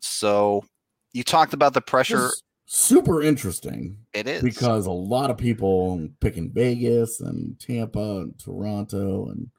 [0.00, 0.64] So
[1.12, 2.26] you talked about the pressure.
[2.26, 4.42] It's super interesting It is.
[4.42, 9.50] because a lot of people picking Vegas and Tampa and Toronto and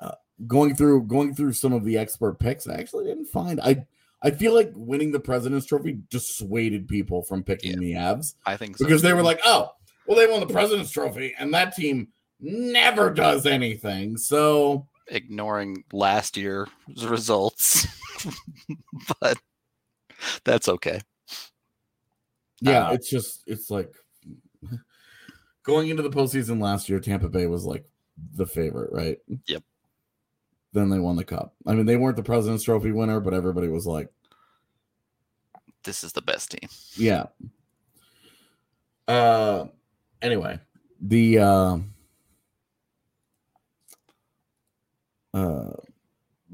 [0.00, 0.12] uh,
[0.46, 2.66] going through going through some of the expert picks.
[2.68, 3.86] I actually didn't find I
[4.22, 8.78] I feel like winning the President's Trophy dissuaded people from picking the Avs I think
[8.78, 8.84] so.
[8.84, 9.72] because they were like, oh,
[10.06, 12.08] well, they won the President's Trophy and that team
[12.40, 14.16] never does anything.
[14.16, 16.68] So ignoring last year's
[17.02, 17.86] results.
[19.20, 19.38] but
[20.44, 21.00] that's okay.
[22.60, 23.94] yeah, Uh, it's just it's like
[25.62, 27.84] going into the postseason last year, Tampa Bay was like
[28.34, 29.18] the favorite, right?
[29.46, 29.62] Yep.
[30.72, 31.54] Then they won the cup.
[31.66, 34.08] I mean, they weren't the President's Trophy winner, but everybody was like,
[35.84, 36.68] This is the best team.
[36.96, 37.26] yeah.
[39.06, 39.66] Uh
[40.22, 40.58] anyway,
[41.00, 41.78] the uh
[45.34, 45.70] uh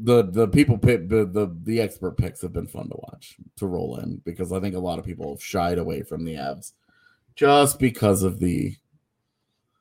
[0.02, 3.66] the the people pick the, the the expert picks have been fun to watch to
[3.66, 6.72] roll in because I think a lot of people have shied away from the Avs
[7.36, 8.74] just because of the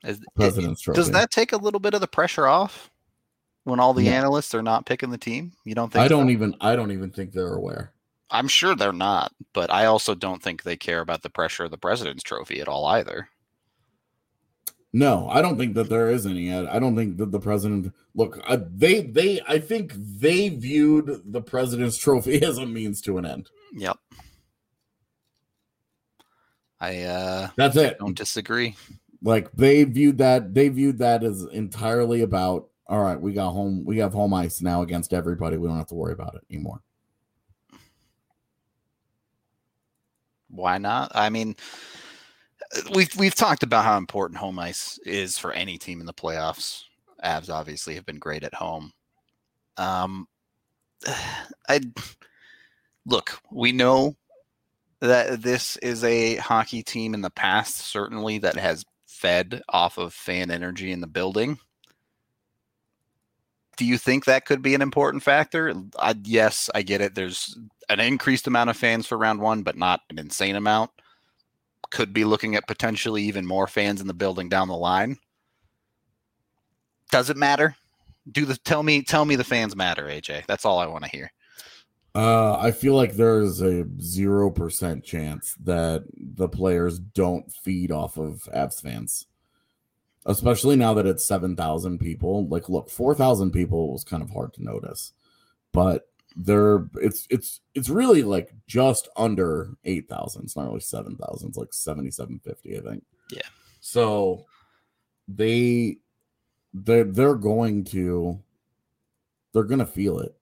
[0.03, 0.97] Is- President's Trophy.
[0.97, 2.89] Does that take a little bit of the pressure off
[3.63, 4.11] when all the No.
[4.11, 5.53] analysts are not picking the team?
[5.63, 6.31] You don't think I don't so?
[6.31, 7.93] even I don't even think they're aware.
[8.31, 11.71] I'm sure they're not, but I also don't think they care about the pressure of
[11.71, 13.27] the President's Trophy at all either.
[14.91, 16.51] No, I don't think that there is any.
[16.51, 18.39] I don't think that the president look.
[18.47, 23.25] Uh, they they I think they viewed the president's trophy as a means to an
[23.25, 23.49] end.
[23.75, 23.97] Yep.
[26.79, 27.99] I uh, That's it.
[27.99, 28.75] don't disagree.
[29.21, 32.69] Like they viewed that they viewed that as entirely about.
[32.87, 33.85] All right, we got home.
[33.85, 35.57] We have home ice now against everybody.
[35.57, 36.81] We don't have to worry about it anymore.
[40.49, 41.11] Why not?
[41.13, 41.55] I mean,
[42.93, 46.83] we've we've talked about how important home ice is for any team in the playoffs.
[47.23, 48.91] Avs obviously have been great at home.
[49.77, 50.27] Um,
[51.69, 51.81] I
[53.05, 53.39] look.
[53.51, 54.15] We know
[55.01, 60.13] that this is a hockey team in the past, certainly that has fed off of
[60.13, 61.57] fan energy in the building.
[63.77, 65.73] Do you think that could be an important factor?
[65.97, 67.15] I, yes, I get it.
[67.15, 70.91] There's an increased amount of fans for round one, but not an insane amount.
[71.91, 75.17] Could be looking at potentially even more fans in the building down the line.
[77.11, 77.75] Does it matter?
[78.31, 80.45] Do the tell me tell me the fans matter, AJ.
[80.45, 81.31] That's all I want to hear.
[82.15, 88.17] Uh, I feel like there's a zero percent chance that the players don't feed off
[88.17, 89.27] of Avs fans,
[90.25, 92.47] especially now that it's seven thousand people.
[92.47, 95.13] Like, look, four thousand people was kind of hard to notice,
[95.71, 96.08] but
[96.41, 100.43] they're it's it's it's really like just under eight thousand.
[100.43, 101.49] It's not really seven thousand.
[101.49, 103.03] It's like seventy seven fifty, I think.
[103.29, 103.41] Yeah.
[103.81, 104.45] So
[105.27, 105.97] they
[106.73, 108.39] they're they're going to
[109.53, 110.33] they're gonna feel it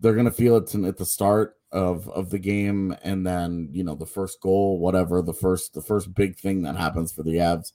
[0.00, 3.94] they're gonna feel it at the start of of the game and then you know
[3.94, 7.72] the first goal whatever the first the first big thing that happens for the Avs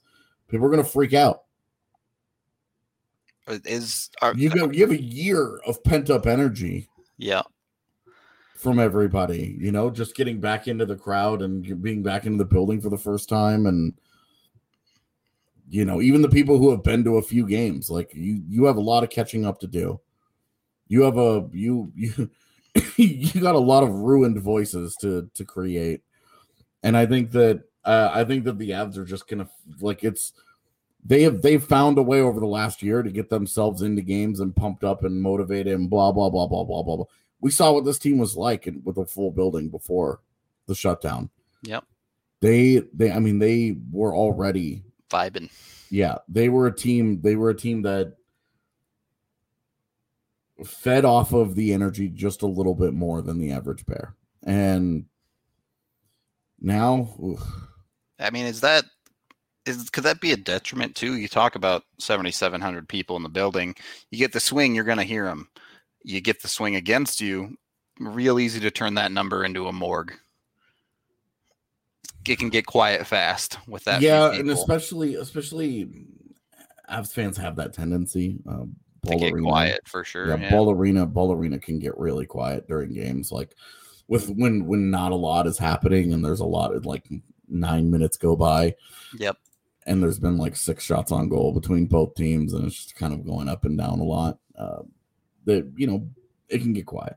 [0.48, 1.42] people are gonna freak out
[3.64, 6.88] Is are, you go you have a year of pent up energy.
[7.18, 7.42] Yeah.
[8.56, 12.44] From everybody you know just getting back into the crowd and being back into the
[12.44, 13.94] building for the first time and
[15.70, 18.64] you know even the people who have been to a few games like you you
[18.66, 20.00] have a lot of catching up to do.
[20.88, 22.30] You have a you you
[22.96, 26.02] you got a lot of ruined voices to to create.
[26.82, 29.48] And I think that uh, I think that the Avs are just gonna
[29.80, 30.32] like it's
[31.04, 34.40] they have they've found a way over the last year to get themselves into games
[34.40, 37.06] and pumped up and motivated and blah blah blah blah blah blah blah.
[37.40, 40.20] We saw what this team was like in, with a full building before
[40.66, 41.30] the shutdown.
[41.62, 41.84] Yep.
[42.40, 45.50] They they I mean they were already Vibing.
[45.90, 48.14] yeah, they were a team they were a team that
[50.64, 54.14] fed off of the energy just a little bit more than the average pair.
[54.42, 55.06] And
[56.60, 57.42] now oof,
[58.18, 58.84] I mean, is that
[59.76, 61.16] is could that be a detriment too?
[61.16, 63.74] You talk about seventy seven hundred people in the building.
[64.10, 65.48] You get the swing, you're going to hear them.
[66.02, 67.56] You get the swing against you,
[67.98, 70.14] real easy to turn that number into a morgue.
[72.26, 74.02] It can get quiet fast with that.
[74.02, 75.88] yeah, and especially especially
[76.90, 78.38] Avs fans have that tendency.
[78.46, 80.28] Um, get Arena- quiet for sure.
[80.28, 80.50] Yeah, yeah.
[80.50, 83.54] Ball Arena, Ball Arena can get really quiet during games, like
[84.08, 87.08] with when when not a lot is happening and there's a lot of like
[87.48, 88.74] nine minutes go by
[89.18, 89.36] Yep.
[89.86, 93.12] And there's been like six shots on goal between both teams and it's just kind
[93.12, 94.38] of going up and down a lot.
[94.58, 94.82] Uh,
[95.46, 96.06] that you know
[96.48, 97.16] it can get quiet.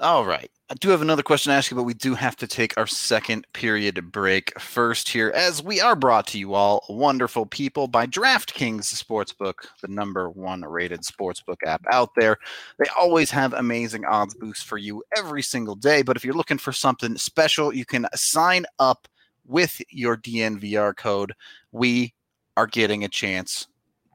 [0.00, 0.50] All right.
[0.70, 2.86] I do have another question to ask you, but we do have to take our
[2.86, 8.06] second period break first here, as we are brought to you all, wonderful people, by
[8.06, 12.36] DraftKings Sportsbook, the number one rated sportsbook app out there.
[12.78, 16.02] They always have amazing odds boosts for you every single day.
[16.02, 19.08] But if you're looking for something special, you can sign up
[19.48, 21.32] with your DNVR code.
[21.72, 22.14] We
[22.56, 23.66] are getting a chance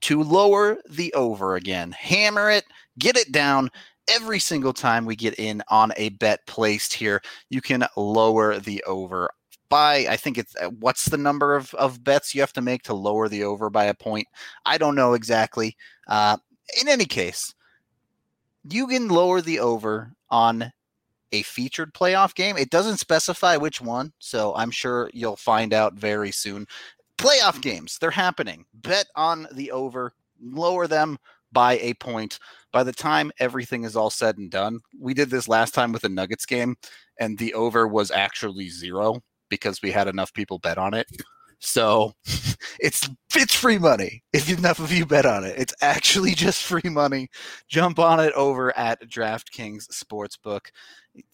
[0.01, 1.91] to lower the over again.
[1.91, 2.65] Hammer it,
[2.99, 3.69] get it down
[4.07, 8.83] every single time we get in on a bet placed here, you can lower the
[8.83, 9.29] over
[9.69, 12.83] by I think it's uh, what's the number of, of bets you have to make
[12.83, 14.27] to lower the over by a point.
[14.65, 15.75] I don't know exactly.
[16.07, 16.37] Uh,
[16.79, 17.53] in any case,
[18.69, 20.71] you can lower the over on
[21.33, 22.55] a featured playoff game.
[22.55, 26.65] It doesn't specify which one, so I'm sure you'll find out very soon.
[27.17, 28.65] Playoff games, they're happening.
[28.73, 31.17] Bet on the over, lower them
[31.51, 32.39] by a point
[32.71, 36.01] by the time everything is all said and done, we did this last time with
[36.01, 36.75] the Nuggets game,
[37.19, 41.07] and the over was actually zero because we had enough people bet on it.
[41.63, 42.13] So
[42.79, 45.55] it's it's free money if enough of you bet on it.
[45.57, 47.29] It's actually just free money.
[47.67, 50.67] Jump on it over at DraftKings Sportsbook.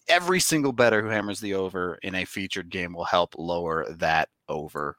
[0.08, 4.28] Every single better who hammers the over in a featured game will help lower that
[4.48, 4.96] over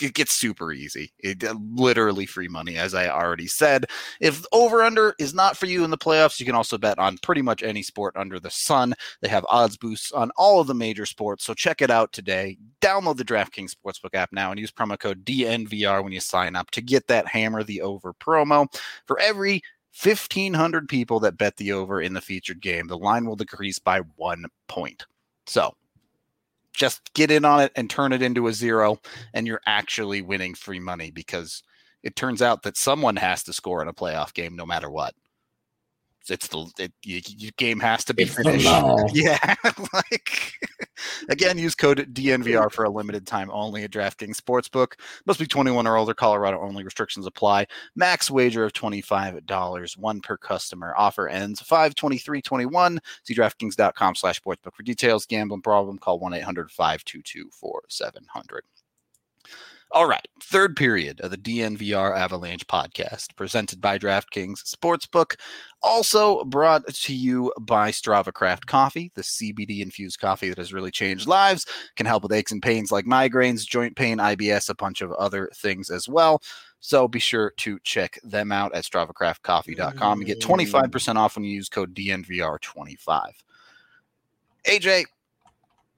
[0.00, 1.12] it gets super easy.
[1.18, 3.86] It uh, literally free money, as I already said.
[4.20, 7.18] If over under is not for you in the playoffs, you can also bet on
[7.18, 8.94] pretty much any sport under the sun.
[9.20, 12.58] They have odds boosts on all of the major sports, so check it out today.
[12.80, 16.70] Download the DraftKings Sportsbook app now and use promo code DNVR when you sign up
[16.72, 18.66] to get that hammer the over promo.
[19.06, 19.62] For every
[20.02, 24.00] 1,500 people that bet the over in the featured game, the line will decrease by
[24.16, 25.06] one point.
[25.46, 25.74] So
[26.74, 29.00] just get in on it and turn it into a zero,
[29.32, 31.62] and you're actually winning free money because
[32.02, 35.14] it turns out that someone has to score in a playoff game no matter what.
[36.30, 38.64] It's the it, you, you game has to be It's finished.
[39.12, 39.54] Yeah,
[39.92, 40.52] like
[41.28, 44.92] again, use code DNVR for a limited time only at DraftKings Sportsbook.
[45.26, 46.14] Must be 21 or older.
[46.14, 46.84] Colorado only.
[46.84, 47.66] Restrictions apply.
[47.94, 50.94] Max wager of $25, one per customer.
[50.96, 53.00] Offer ends 52321.
[53.24, 55.26] See DraftKings.com slash sportsbook for details.
[55.26, 58.60] Gambling problem, call 1-800-522-4700.
[59.94, 65.36] All right, third period of the DNVR Avalanche podcast, presented by DraftKings Sportsbook,
[65.84, 70.90] also brought to you by Strava Craft Coffee, the CBD infused coffee that has really
[70.90, 75.00] changed lives, can help with aches and pains like migraines, joint pain, IBS, a bunch
[75.00, 76.42] of other things as well.
[76.80, 81.54] So be sure to check them out at StravaCraftCoffee.com and get 25% off when you
[81.54, 83.30] use code DNVR25.
[84.66, 85.04] AJ,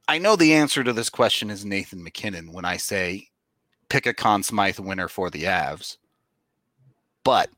[0.07, 3.31] I know the answer to this question is Nathan MacKinnon when I say
[3.89, 5.97] pick a Conn Smythe winner for the Avs.
[7.25, 7.51] But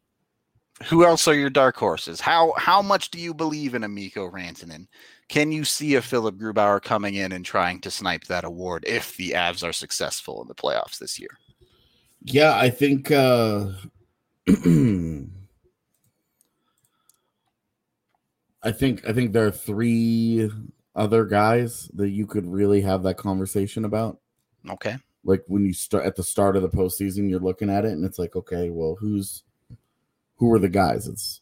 [0.85, 2.21] who else are your dark horses?
[2.21, 4.87] How how much do you believe in Amico Rantanen?
[5.29, 9.16] Can you see a Philipp Grubauer coming in and trying to snipe that award if
[9.16, 11.31] the Avs are successful in the playoffs this year?
[12.22, 13.72] Yeah, I think uh
[18.62, 20.51] I think I think there are three
[20.95, 24.18] other guys that you could really have that conversation about.
[24.68, 24.97] Okay.
[25.25, 28.05] Like when you start at the start of the postseason, you're looking at it and
[28.05, 29.43] it's like, okay, well, who's
[30.37, 31.07] who are the guys?
[31.09, 31.41] It's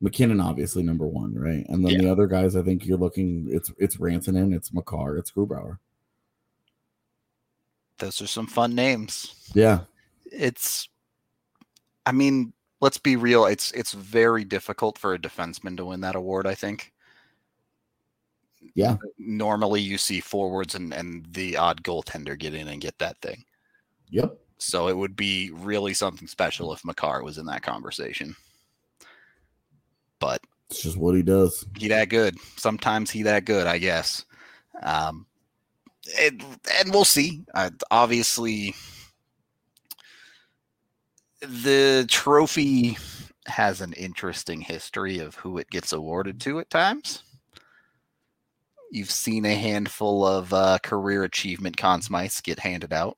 [0.00, 1.66] MacKinnon, obviously number one, right?
[1.68, 3.48] And then the other guys, I think you're looking.
[3.50, 5.78] It's it's Rantanen, it's Makar, it's Grubauer.
[7.98, 9.34] Those are some fun names.
[9.54, 9.80] Yeah,
[10.30, 10.88] It's
[12.06, 16.16] I mean, let's be real, it's it's very difficult for a defenseman to win that
[16.16, 16.92] award, I think.
[18.74, 18.96] Yeah.
[19.18, 23.44] Normally, you see forwards and and the odd goaltender get in and get that thing.
[24.10, 24.38] Yep.
[24.58, 28.34] So it would be really something special if Makar was in that conversation.
[30.18, 30.40] But
[30.70, 31.64] It's just what he does.
[31.76, 32.36] he that good.
[32.56, 34.24] Sometimes he that good, I guess.
[34.82, 35.26] Um,
[36.18, 36.42] and,
[36.80, 37.44] and we'll see.
[37.54, 38.74] Uh, obviously,
[41.40, 42.96] the trophy
[43.46, 47.22] has an interesting history of who it gets awarded to at times.
[48.90, 53.16] You've seen a handful of uh, career achievement Conn Smythes get handed out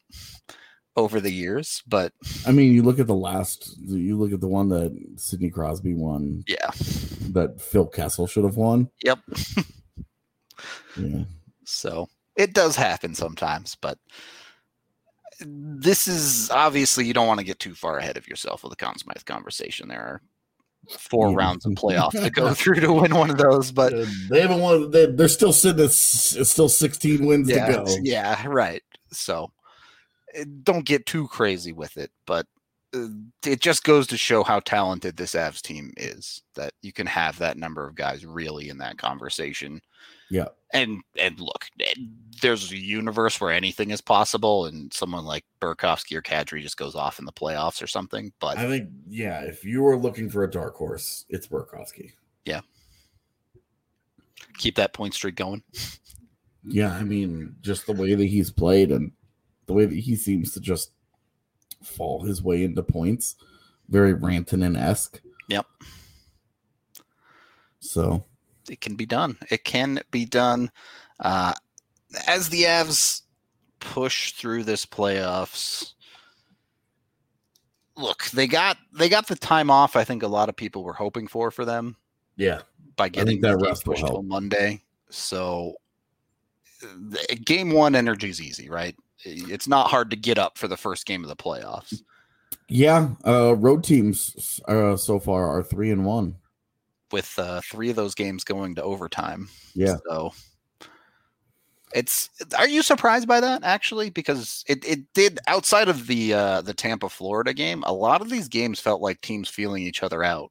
[0.97, 2.13] over the years, but
[2.47, 5.95] I mean, you look at the last, you look at the one that Sidney Crosby
[5.95, 6.71] won, yeah,
[7.33, 8.91] that Phil Kessel should have won.
[9.03, 9.19] yep.
[10.97, 11.25] Yeah.
[11.65, 13.99] So it does happen sometimes, but
[15.41, 18.77] this is obviously you don't want to get too far ahead of yourself with the
[18.77, 19.89] Conn Smythe conversation.
[19.89, 20.23] There are
[20.89, 21.37] four Yeah.
[21.37, 24.61] rounds of playoffs to go through to win one of those, but Uh, they haven't
[24.61, 24.91] won.
[24.91, 27.97] They, they're still sitting at it's still 16 wins yeah, to go.
[28.03, 28.83] yeah, right.
[29.13, 29.51] So
[30.35, 32.47] eh, don't get too crazy with it, but
[32.95, 33.07] uh,
[33.47, 37.39] it just goes to show how talented this Avs team is that you can have
[37.39, 39.81] that number of guys really in that conversation.
[40.31, 40.49] Yeah.
[40.73, 41.95] And and look, eh,
[42.41, 46.95] there's a universe where anything is possible, and someone like Burakovsky or Kadri just goes
[46.95, 48.33] off in the playoffs or something.
[48.39, 52.13] But I think, yeah, if you were looking for a dark horse, it's Burakovsky.
[52.45, 52.61] Yeah.
[54.59, 55.63] Keep that point streak going.
[56.65, 59.13] Yeah, I mean, just the way that he's played and
[59.67, 60.93] the way that he seems to just
[61.83, 63.37] fall his way into points,
[63.89, 65.21] very Rantanen esque.
[65.49, 65.67] Yep.
[67.81, 68.25] So,
[68.71, 69.37] it can be done.
[69.51, 70.71] It can be done.
[71.19, 71.53] Uh,
[72.29, 73.23] as the Avs
[73.81, 75.95] push through this playoffs,
[77.97, 79.97] look, they got they got the time off.
[79.97, 81.97] I think a lot of people were hoping for for them
[82.37, 82.61] yeah,
[82.97, 84.23] by getting that rest pushed till.
[84.23, 84.83] Monday.
[85.11, 85.75] So,
[86.81, 88.95] the- game one energy is easy, right?
[89.25, 92.03] It's not hard to get up for the first game of the playoffs.
[92.69, 93.11] yeah.
[93.27, 96.37] Uh, road teams uh, so far are three and one.
[97.13, 99.49] With uh, three of those games going to overtime.
[99.75, 99.97] Yeah.
[100.09, 100.33] So
[101.93, 104.11] it's are you surprised by that actually?
[104.11, 108.31] Because it, it did outside of the uh, the Tampa Florida game, a lot of
[108.31, 110.51] these games felt like teams feeling each other out,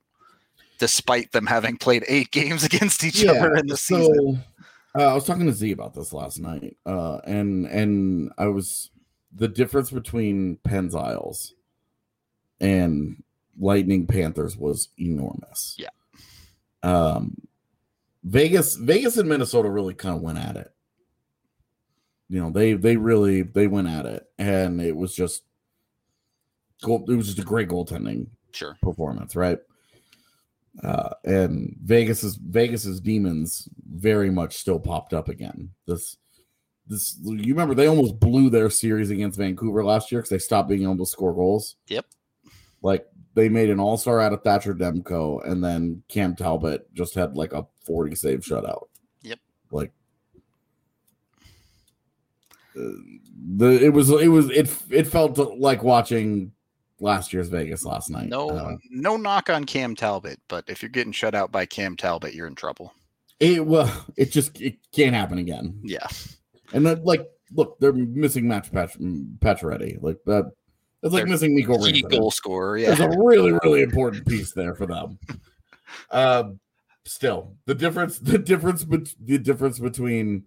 [0.79, 4.43] despite them having played eight games against each other in the season.
[4.97, 8.89] Uh, I was talking to Z about this last night, uh, and and I was
[9.33, 11.53] the difference between Penn's Isles
[12.59, 13.23] and
[13.59, 15.75] Lightning Panthers was enormous.
[15.77, 15.89] Yeah.
[16.83, 17.35] Um,
[18.23, 20.71] Vegas, Vegas, and Minnesota really kind of went at it.
[22.29, 25.43] You know, they they really they went at it, and it was just
[26.83, 27.05] goal.
[27.09, 28.77] It was just a great goaltending Sure.
[28.81, 29.59] performance, right?
[30.83, 35.71] Uh, and Vegas's Vegas's demons very much still popped up again.
[35.87, 36.17] This
[36.87, 40.69] this you remember they almost blew their series against Vancouver last year because they stopped
[40.69, 41.75] being able to score goals.
[41.87, 42.05] Yep.
[42.81, 47.15] Like they made an all star out of Thatcher Demko, and then Cam Talbot just
[47.15, 48.87] had like a 40 save shutout.
[49.21, 49.39] Yep.
[49.71, 49.91] Like
[52.77, 52.91] uh,
[53.55, 56.51] the it was it was it it felt like watching
[56.99, 58.29] last year's Vegas last night.
[58.29, 61.95] No Uh, no knock on Cam Talbot, but if you're getting shut out by Cam
[61.95, 62.93] Talbot, you're in trouble.
[63.39, 65.79] It well, it just it can't happen again.
[65.83, 66.07] Yeah.
[66.73, 70.01] And then, like, look, they're missing Match Patch Pacioretty.
[70.01, 70.51] Like that,
[71.03, 72.77] it's like missing Nico Key goal scorer.
[72.77, 75.17] Yeah, it's a really, really important piece there for them.
[76.11, 76.59] Um,
[77.05, 80.43] still, the difference, the difference, bet- the difference between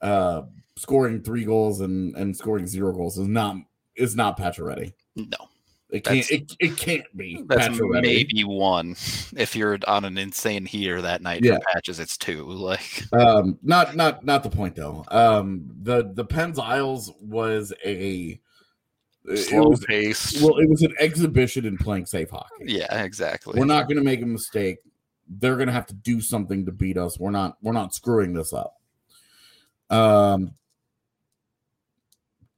[0.00, 0.42] uh
[0.76, 3.56] scoring three goals and and scoring zero goals is not
[3.94, 4.92] is not Pacioretty.
[5.16, 5.36] No.
[5.90, 6.30] It can't.
[6.30, 8.92] It, it can't be That's maybe one.
[9.36, 11.56] If you're on an insane heater that night Yeah.
[11.56, 12.46] for patches, it's two.
[12.46, 15.04] Like Um, not not not the point though.
[15.08, 18.40] Um, the the Penn's Isles was a
[19.36, 20.42] slow was paced.
[20.42, 22.64] well, it was an exhibition in playing safe hockey.
[22.66, 23.58] yeah, exactly.
[23.58, 24.78] We're not going to make a mistake.
[25.28, 27.18] They're going to have to do something to beat us.
[27.18, 27.56] We're not.
[27.62, 28.74] We're not screwing this up.
[29.90, 30.54] Um,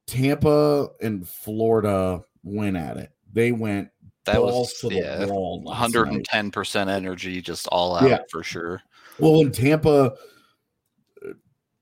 [0.07, 3.11] Tampa and Florida went at it.
[3.33, 3.91] They went
[4.25, 5.63] that balls was to the yeah, wall.
[5.67, 8.19] 110% energy, just all out Yeah.
[8.31, 8.81] for sure.
[9.19, 10.15] Well, in Tampa,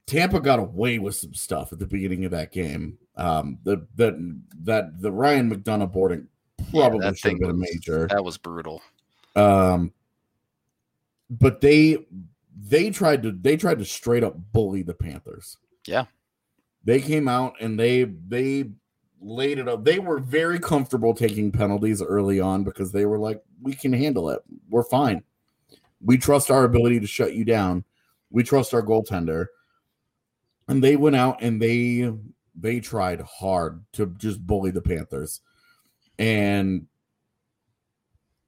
[0.07, 2.99] Tampa got away with some stuff at the beginning of that game.
[3.17, 4.15] Um, the that
[4.63, 6.29] that the Ryan McDonagh boarding
[6.71, 8.07] probably that should have been a major.
[8.09, 8.83] That was brutal.
[9.37, 9.93] Um,
[11.31, 12.07] but they
[12.57, 15.57] they tried to they tried to straight up bully the Panthers.
[15.87, 16.05] Yeah.
[16.85, 18.71] They came out and they they
[19.21, 19.85] laid it up.
[19.85, 24.31] They were very comfortable taking penalties early on because they were like, we can handle
[24.31, 24.41] it.
[24.69, 25.23] We're fine.
[26.05, 27.85] We trust our ability to shut you down.
[28.31, 29.47] We trust our goaltender.
[30.69, 32.13] And they went out and they
[32.55, 35.41] they tried hard to just bully the Panthers.
[36.19, 36.87] And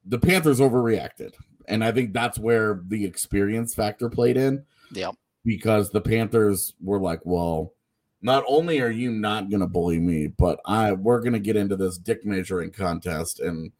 [0.05, 1.33] the Panthers overreacted.
[1.67, 5.15] And I think that's where the experience factor played in Yep.
[5.43, 7.73] because the Panthers were like, well,
[8.21, 11.55] not only are you not going to bully me, but I we're going to get
[11.55, 13.71] into this dick measuring contest and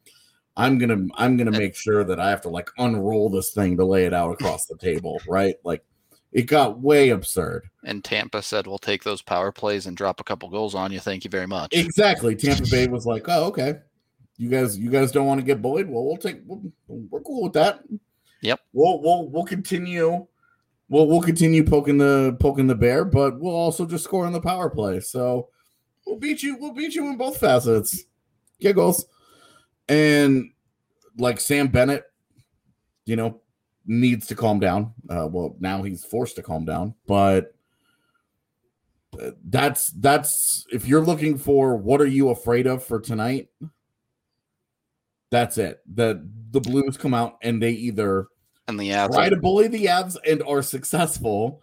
[0.56, 3.52] I'm going to I'm going to make sure that I have to like unroll this
[3.52, 5.56] thing to lay it out across the table, right?
[5.64, 5.84] Like
[6.32, 7.68] it got way absurd.
[7.84, 11.00] And Tampa said we'll take those power plays and drop a couple goals on you.
[11.00, 11.72] Thank you very much.
[11.72, 12.34] Exactly.
[12.36, 13.76] Tampa Bay was like, "Oh, okay.
[14.36, 15.88] You guys you guys don't want to get bullied?
[15.88, 17.80] Well, we'll take we'll, we're cool with that."
[18.42, 18.60] Yep.
[18.72, 20.26] We'll we'll we'll continue
[20.88, 24.40] we'll we'll continue poking the poking the bear, but we'll also just score on the
[24.40, 25.00] power play.
[25.00, 25.48] So
[26.06, 26.56] we'll beat you.
[26.58, 28.04] We'll beat you in both facets.
[28.60, 29.06] Giggles,
[29.88, 30.50] and
[31.18, 32.04] like Sam Bennett,
[33.04, 33.40] you know,
[33.86, 34.92] needs to calm down.
[35.08, 37.54] Uh, well, now he's forced to calm down, but
[39.20, 43.48] uh, that's that's if you're looking for what are you afraid of for tonight.
[45.30, 45.80] That's it.
[45.92, 48.28] The the Blues come out and they either
[48.68, 51.62] and the Avs try to bully the Avs and are successful,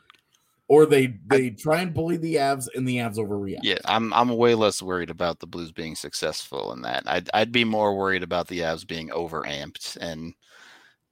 [0.67, 3.59] or they they try and bully the Avs and the Avs overreact.
[3.63, 7.03] Yeah, I'm I'm way less worried about the Blues being successful in that.
[7.05, 10.33] I'd I'd be more worried about the Avs being overamped and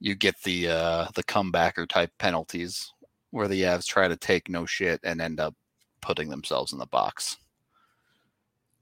[0.02, 2.92] you get the uh the comebacker type penalties
[3.30, 5.54] where the Avs try to take no shit and end up
[6.02, 7.38] putting themselves in the box.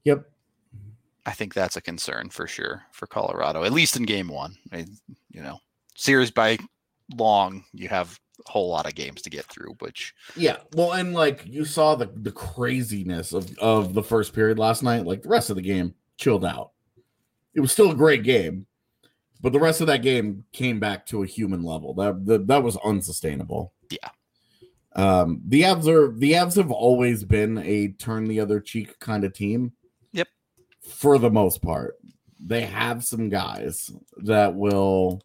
[0.03, 0.29] Yep.
[1.25, 4.57] I think that's a concern for sure for Colorado, at least in game one.
[4.73, 4.97] I mean,
[5.31, 5.59] you know,
[5.95, 6.57] series by
[7.15, 10.57] long, you have a whole lot of games to get through, which Yeah.
[10.73, 15.05] Well, and like you saw the the craziness of of the first period last night.
[15.05, 16.71] Like the rest of the game chilled out.
[17.53, 18.65] It was still a great game,
[19.41, 21.93] but the rest of that game came back to a human level.
[21.95, 23.73] That that, that was unsustainable.
[23.89, 24.09] Yeah.
[24.93, 29.23] Um, the Avs are the Avs have always been a turn the other cheek kind
[29.23, 29.73] of team.
[30.11, 30.27] Yep.
[30.81, 31.95] For the most part,
[32.39, 35.21] they have some guys that will,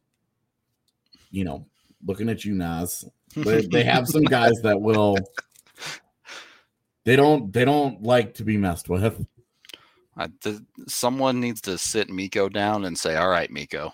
[1.31, 1.67] you know,
[2.05, 3.05] looking at you, Naz.
[3.35, 5.17] They, they have some guys that will.
[7.05, 7.53] They don't.
[7.53, 9.27] They don't like to be messed with.
[10.17, 13.93] I, th- someone needs to sit Mikko down and say, "All right, Mikko,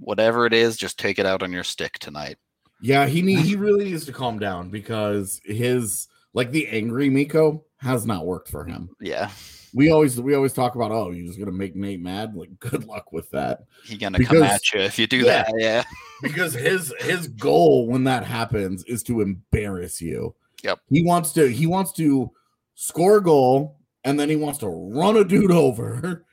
[0.00, 2.36] whatever it is, just take it out on your stick tonight."
[2.80, 7.64] Yeah, he need he really needs to calm down because his like the angry Mikko
[7.78, 8.90] has not worked for him.
[9.00, 9.30] Yeah,
[9.74, 12.34] We always we always talk about oh you're just gonna make Nate mad.
[12.34, 15.44] Like good luck with that he gonna Because- come at you if you do Yeah.
[15.44, 15.52] that.
[15.58, 15.84] Yeah,
[16.22, 20.34] because his his goal when that happens is to embarrass you.
[20.62, 20.78] Yep.
[20.90, 22.30] He wants to he wants to
[22.74, 26.24] score a goal and then he wants to run a dude over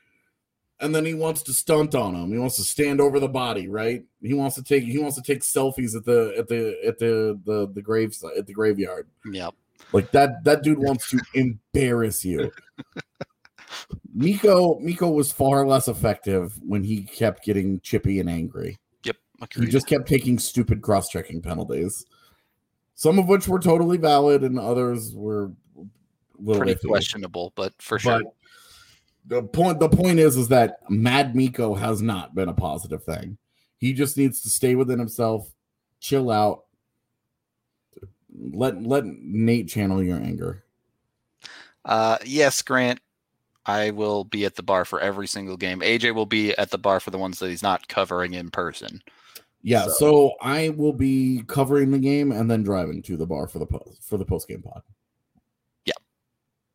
[0.80, 2.32] and then he wants to stunt on him.
[2.32, 4.04] He wants to stand over the body, right?
[4.22, 7.38] He wants to take he wants to take selfies at the at the at the
[7.44, 9.08] the the graves at the graveyard.
[9.30, 9.54] yep.
[9.92, 12.52] Like that that dude wants to embarrass you.
[14.14, 18.78] Mikko Mikko was far less effective when he kept getting chippy and angry.
[19.04, 19.16] Yep.
[19.56, 22.04] He just kept taking stupid cross-checking penalties.
[22.94, 25.52] Some of which were totally valid and others were
[26.44, 26.88] pretty iffy.
[26.88, 28.22] questionable, but for sure.
[28.22, 28.32] But
[29.28, 33.38] the point the point is is that Mad Mikko has not been a positive thing.
[33.78, 35.48] He just needs to stay within himself,
[36.00, 36.64] chill out.
[38.52, 40.64] Let let Nate channel your anger.
[41.84, 43.00] Uh, yes, Grant.
[43.66, 45.80] I will be at the bar for every single game.
[45.80, 49.02] AJ will be at the bar for the ones that he's not covering in person.
[49.62, 53.46] Yeah, So- so, I will be covering the game and then driving to the bar
[53.46, 54.82] for the post for the post game pod.
[55.84, 55.92] Yeah.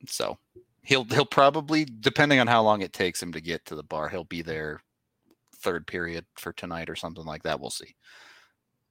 [0.07, 0.37] So
[0.83, 4.09] he'll he'll probably, depending on how long it takes him to get to the bar,
[4.09, 4.81] he'll be there
[5.57, 7.59] third period for tonight or something like that.
[7.59, 7.95] We'll see.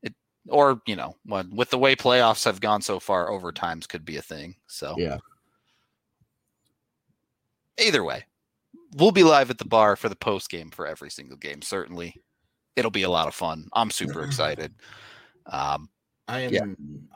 [0.03, 0.14] It
[0.49, 4.16] or you know, when, with the way playoffs have gone so far, overtimes could be
[4.16, 4.57] a thing.
[4.66, 5.18] So Yeah.
[7.78, 8.24] either way,
[8.97, 11.62] we'll be live at the bar for the post game for every single game.
[11.62, 12.14] Certainly,
[12.76, 13.68] it'll be a lot of fun.
[13.72, 14.74] I'm super excited.
[15.47, 15.88] Um,
[16.33, 16.64] I am Yeah.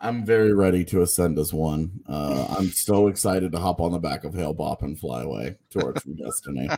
[0.03, 1.91] I'm very ready to ascend as one.
[2.07, 5.87] Uh, I'm so excited to hop on the back of Hale-Bopp and fly away to
[5.87, 6.69] our true destiny.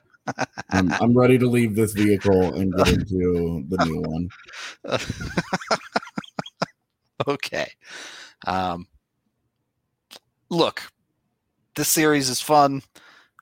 [0.71, 4.29] I'm, I'm ready to leave this vehicle and get into the new one.
[7.27, 7.73] okay.
[8.47, 8.87] Um,
[10.49, 10.81] look,
[11.75, 12.83] this series is fun.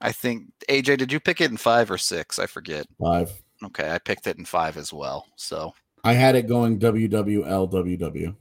[0.00, 2.38] I think AJ, did you pick it in five or six?
[2.38, 2.86] I forget.
[2.98, 3.30] Five.
[3.62, 5.26] Okay, I picked it in five as well.
[5.36, 8.34] So I had it going WWLWW.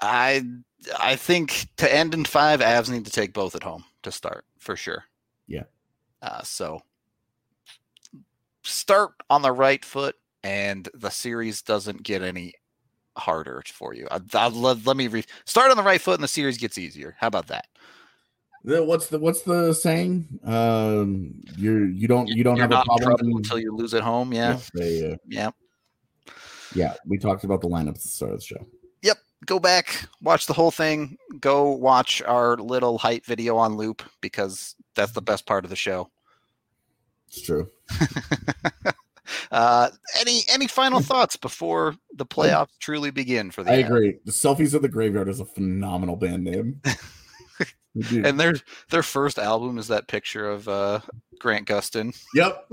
[0.00, 0.42] I
[0.98, 4.44] I think to end in five, Avs need to take both at home to start
[4.58, 5.04] for sure.
[5.46, 5.64] Yeah.
[6.22, 6.82] Uh, so
[8.62, 12.54] start on the right foot, and the series doesn't get any
[13.16, 14.06] harder for you.
[14.10, 16.78] I, I, let, let me re- start on the right foot, and the series gets
[16.78, 17.16] easier.
[17.18, 17.66] How about that?
[18.64, 20.40] The- What's the what's the saying?
[20.44, 24.32] Um, you you don't you don't You're have a problem until you lose at home.
[24.32, 25.50] Yeah, yeah, yeah, yeah.
[26.74, 26.94] yeah.
[27.06, 28.66] We talked about the lineups at the start of the show.
[29.46, 31.16] Go back, watch the whole thing.
[31.40, 35.76] Go watch our little height video on loop because that's the best part of the
[35.76, 36.10] show.
[37.28, 37.70] It's true.
[39.50, 39.90] uh,
[40.20, 43.72] any any final thoughts before the playoffs truly begin for the?
[43.72, 43.86] I Avs?
[43.86, 44.18] agree.
[44.24, 46.80] The selfies of the graveyard is a phenomenal band name.
[48.12, 48.52] And their
[48.90, 51.00] their first album is that picture of uh,
[51.38, 52.14] Grant Gustin.
[52.34, 52.68] yep,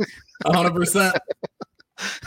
[0.45, 1.15] hundred percent.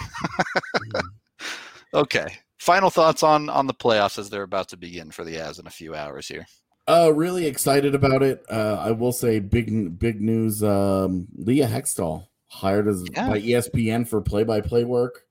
[1.94, 2.26] Okay.
[2.67, 5.69] Final thoughts on on the playoffs as they're about to begin for the Avs in
[5.69, 6.45] a few hours here.
[6.89, 8.45] Uh, really excited about it.
[8.51, 10.64] Uh, I will say big big news.
[10.64, 13.29] Um, Leah Hextall hired as Yeah.
[13.29, 15.27] by ESPN for play by play work.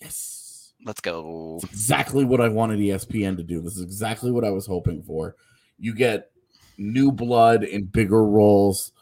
[0.00, 1.58] Yes, Let's go.
[1.64, 3.60] it's exactly what I wanted ESPN to do.
[3.60, 5.34] This is exactly what I was hoping for.
[5.80, 6.30] You get
[6.78, 8.92] new blood in bigger roles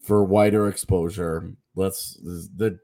[0.00, 1.52] for wider exposure.
[1.74, 2.78] Let's the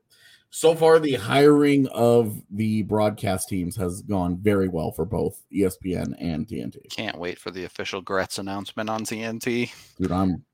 [0.57, 6.15] so far the hiring of the broadcast teams has gone very well for both ESPN
[6.21, 6.89] and TNT.
[6.91, 9.73] Can't wait for the official Gretz announcement on TNT.
[9.99, 10.45] Dude, I'm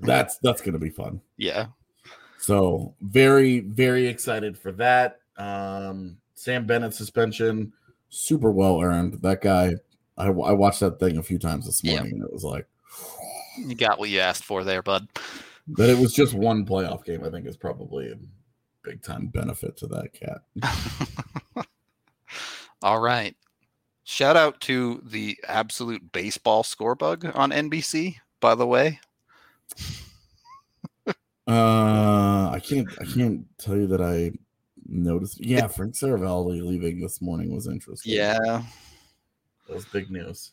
[0.00, 1.22] that's that's gonna be fun.
[1.38, 1.68] Yeah.
[2.38, 5.20] So very, very excited for that.
[5.38, 7.72] Um, Sam Bennett suspension,
[8.10, 9.22] super well earned.
[9.22, 9.76] That guy,
[10.18, 11.94] I, I watched that thing a few times this Yeah.
[11.94, 12.66] morning, and it was like
[13.56, 15.08] You got what you asked for there, bud.
[15.66, 17.24] But It was just one playoff game.
[17.24, 18.12] I think is probably
[18.84, 21.66] big time benefit to that cat.
[22.82, 23.34] All right.
[24.04, 29.00] Shout out to the absolute baseball score bug on NBC, by the way.
[31.46, 34.32] Uh, I can't, I can't tell you that I
[34.86, 35.44] noticed.
[35.44, 38.14] Yeah, Frank Seravalli leaving this morning was interesting.
[38.14, 38.38] Yeah.
[38.38, 40.52] that was big news.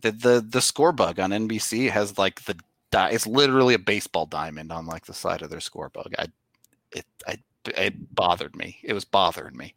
[0.00, 2.56] The the the score bug on NBC has like the
[2.90, 6.14] di- it's literally a baseball diamond on like the side of their score bug.
[6.18, 6.28] I
[6.92, 8.78] it I it bothered me.
[8.82, 9.74] It was bothering me.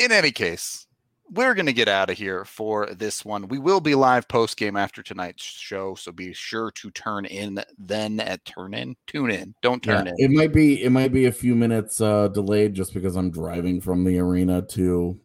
[0.00, 0.86] In any case,
[1.30, 3.48] we're going to get out of here for this one.
[3.48, 7.62] We will be live post game after tonight's show, so be sure to turn in
[7.78, 9.54] then at turn in, tune in.
[9.60, 10.24] Don't turn Yeah, in.
[10.24, 13.80] it might be it might be a few minutes uh delayed just because I'm driving
[13.80, 15.20] from the arena to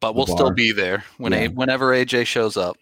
[0.00, 1.38] but we'll the still be there when Yeah.
[1.38, 2.76] a, whenever AJ shows up.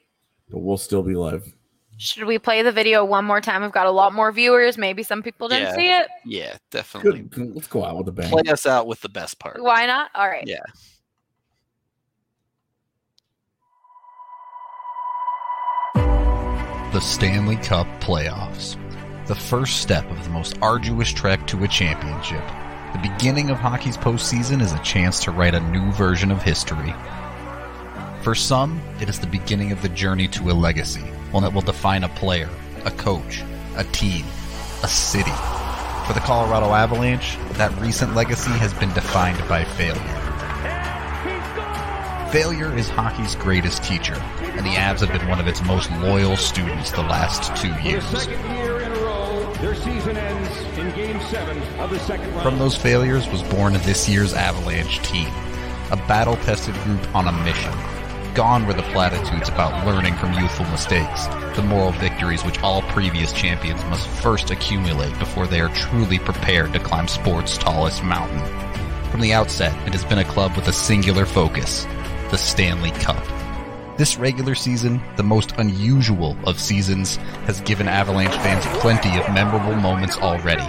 [0.51, 1.55] but we'll still be live.
[1.99, 3.63] Should we play the video one more time?
[3.63, 4.77] We've got a lot more viewers.
[4.77, 5.75] Maybe some people didn't Yeah.
[5.77, 6.09] see it.
[6.27, 7.21] Yeah, definitely.
[7.21, 7.31] Good.
[7.31, 7.55] good.
[7.55, 8.29] Let's go out with a bang.
[8.29, 9.63] Play us out with the best part.
[9.63, 10.11] Why not?
[10.15, 10.45] All right.
[10.47, 10.61] Yeah.
[16.93, 18.77] The Stanley Cup Playoffs.
[19.27, 22.43] The first step of the most arduous trek to a championship.
[22.93, 26.95] The beginning of hockey's postseason is a chance to write a new version of history.
[28.23, 31.05] For some, it is the beginning of the journey to a legacy,
[31.37, 32.49] one that will define a player,
[32.87, 33.45] a coach,
[33.77, 34.25] a team,
[34.83, 35.37] a city.
[36.07, 40.01] For the Colorado Avalanche, that recent legacy has been defined by failure.
[42.33, 46.39] Failure is hockey's greatest teacher, and the Avs have been one of its most loyal
[46.39, 48.03] students the last two years.
[48.07, 52.45] second year in a row, their season ends in Game 7 of the second round.
[52.45, 55.29] From those failures was born this year's Avalanche team,
[55.91, 57.96] a battle tested group on a mission.
[58.37, 61.25] Gone were the platitudes about learning from youthful mistakes,
[61.57, 66.75] the moral victories which all previous champions must first accumulate before they are truly prepared
[66.75, 68.41] to climb sport's tallest mountain.
[69.11, 71.87] From the outset, it has been a club with a singular focus
[72.31, 73.25] the Stanley Cup.
[73.97, 77.17] This regular season, the most unusual of seasons,
[77.47, 80.69] has given Avalanche fans plenty of memorable moments already.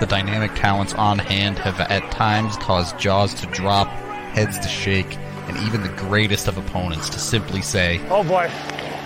[0.00, 3.86] The dynamic talents on hand have at times caused jaws to drop,
[4.34, 5.16] heads to shake,
[5.48, 8.50] and even the greatest of opponents to simply say, Oh boy.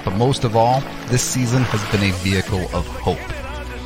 [0.05, 3.19] but most of all, this season has been a vehicle of hope.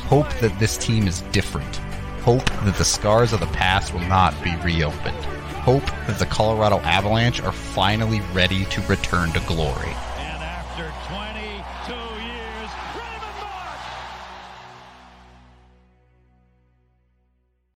[0.07, 1.77] Hope that this team is different.
[2.21, 5.17] Hope that the scars of the past will not be reopened.
[5.63, 9.93] Hope that the Colorado Avalanche are finally ready to return to glory.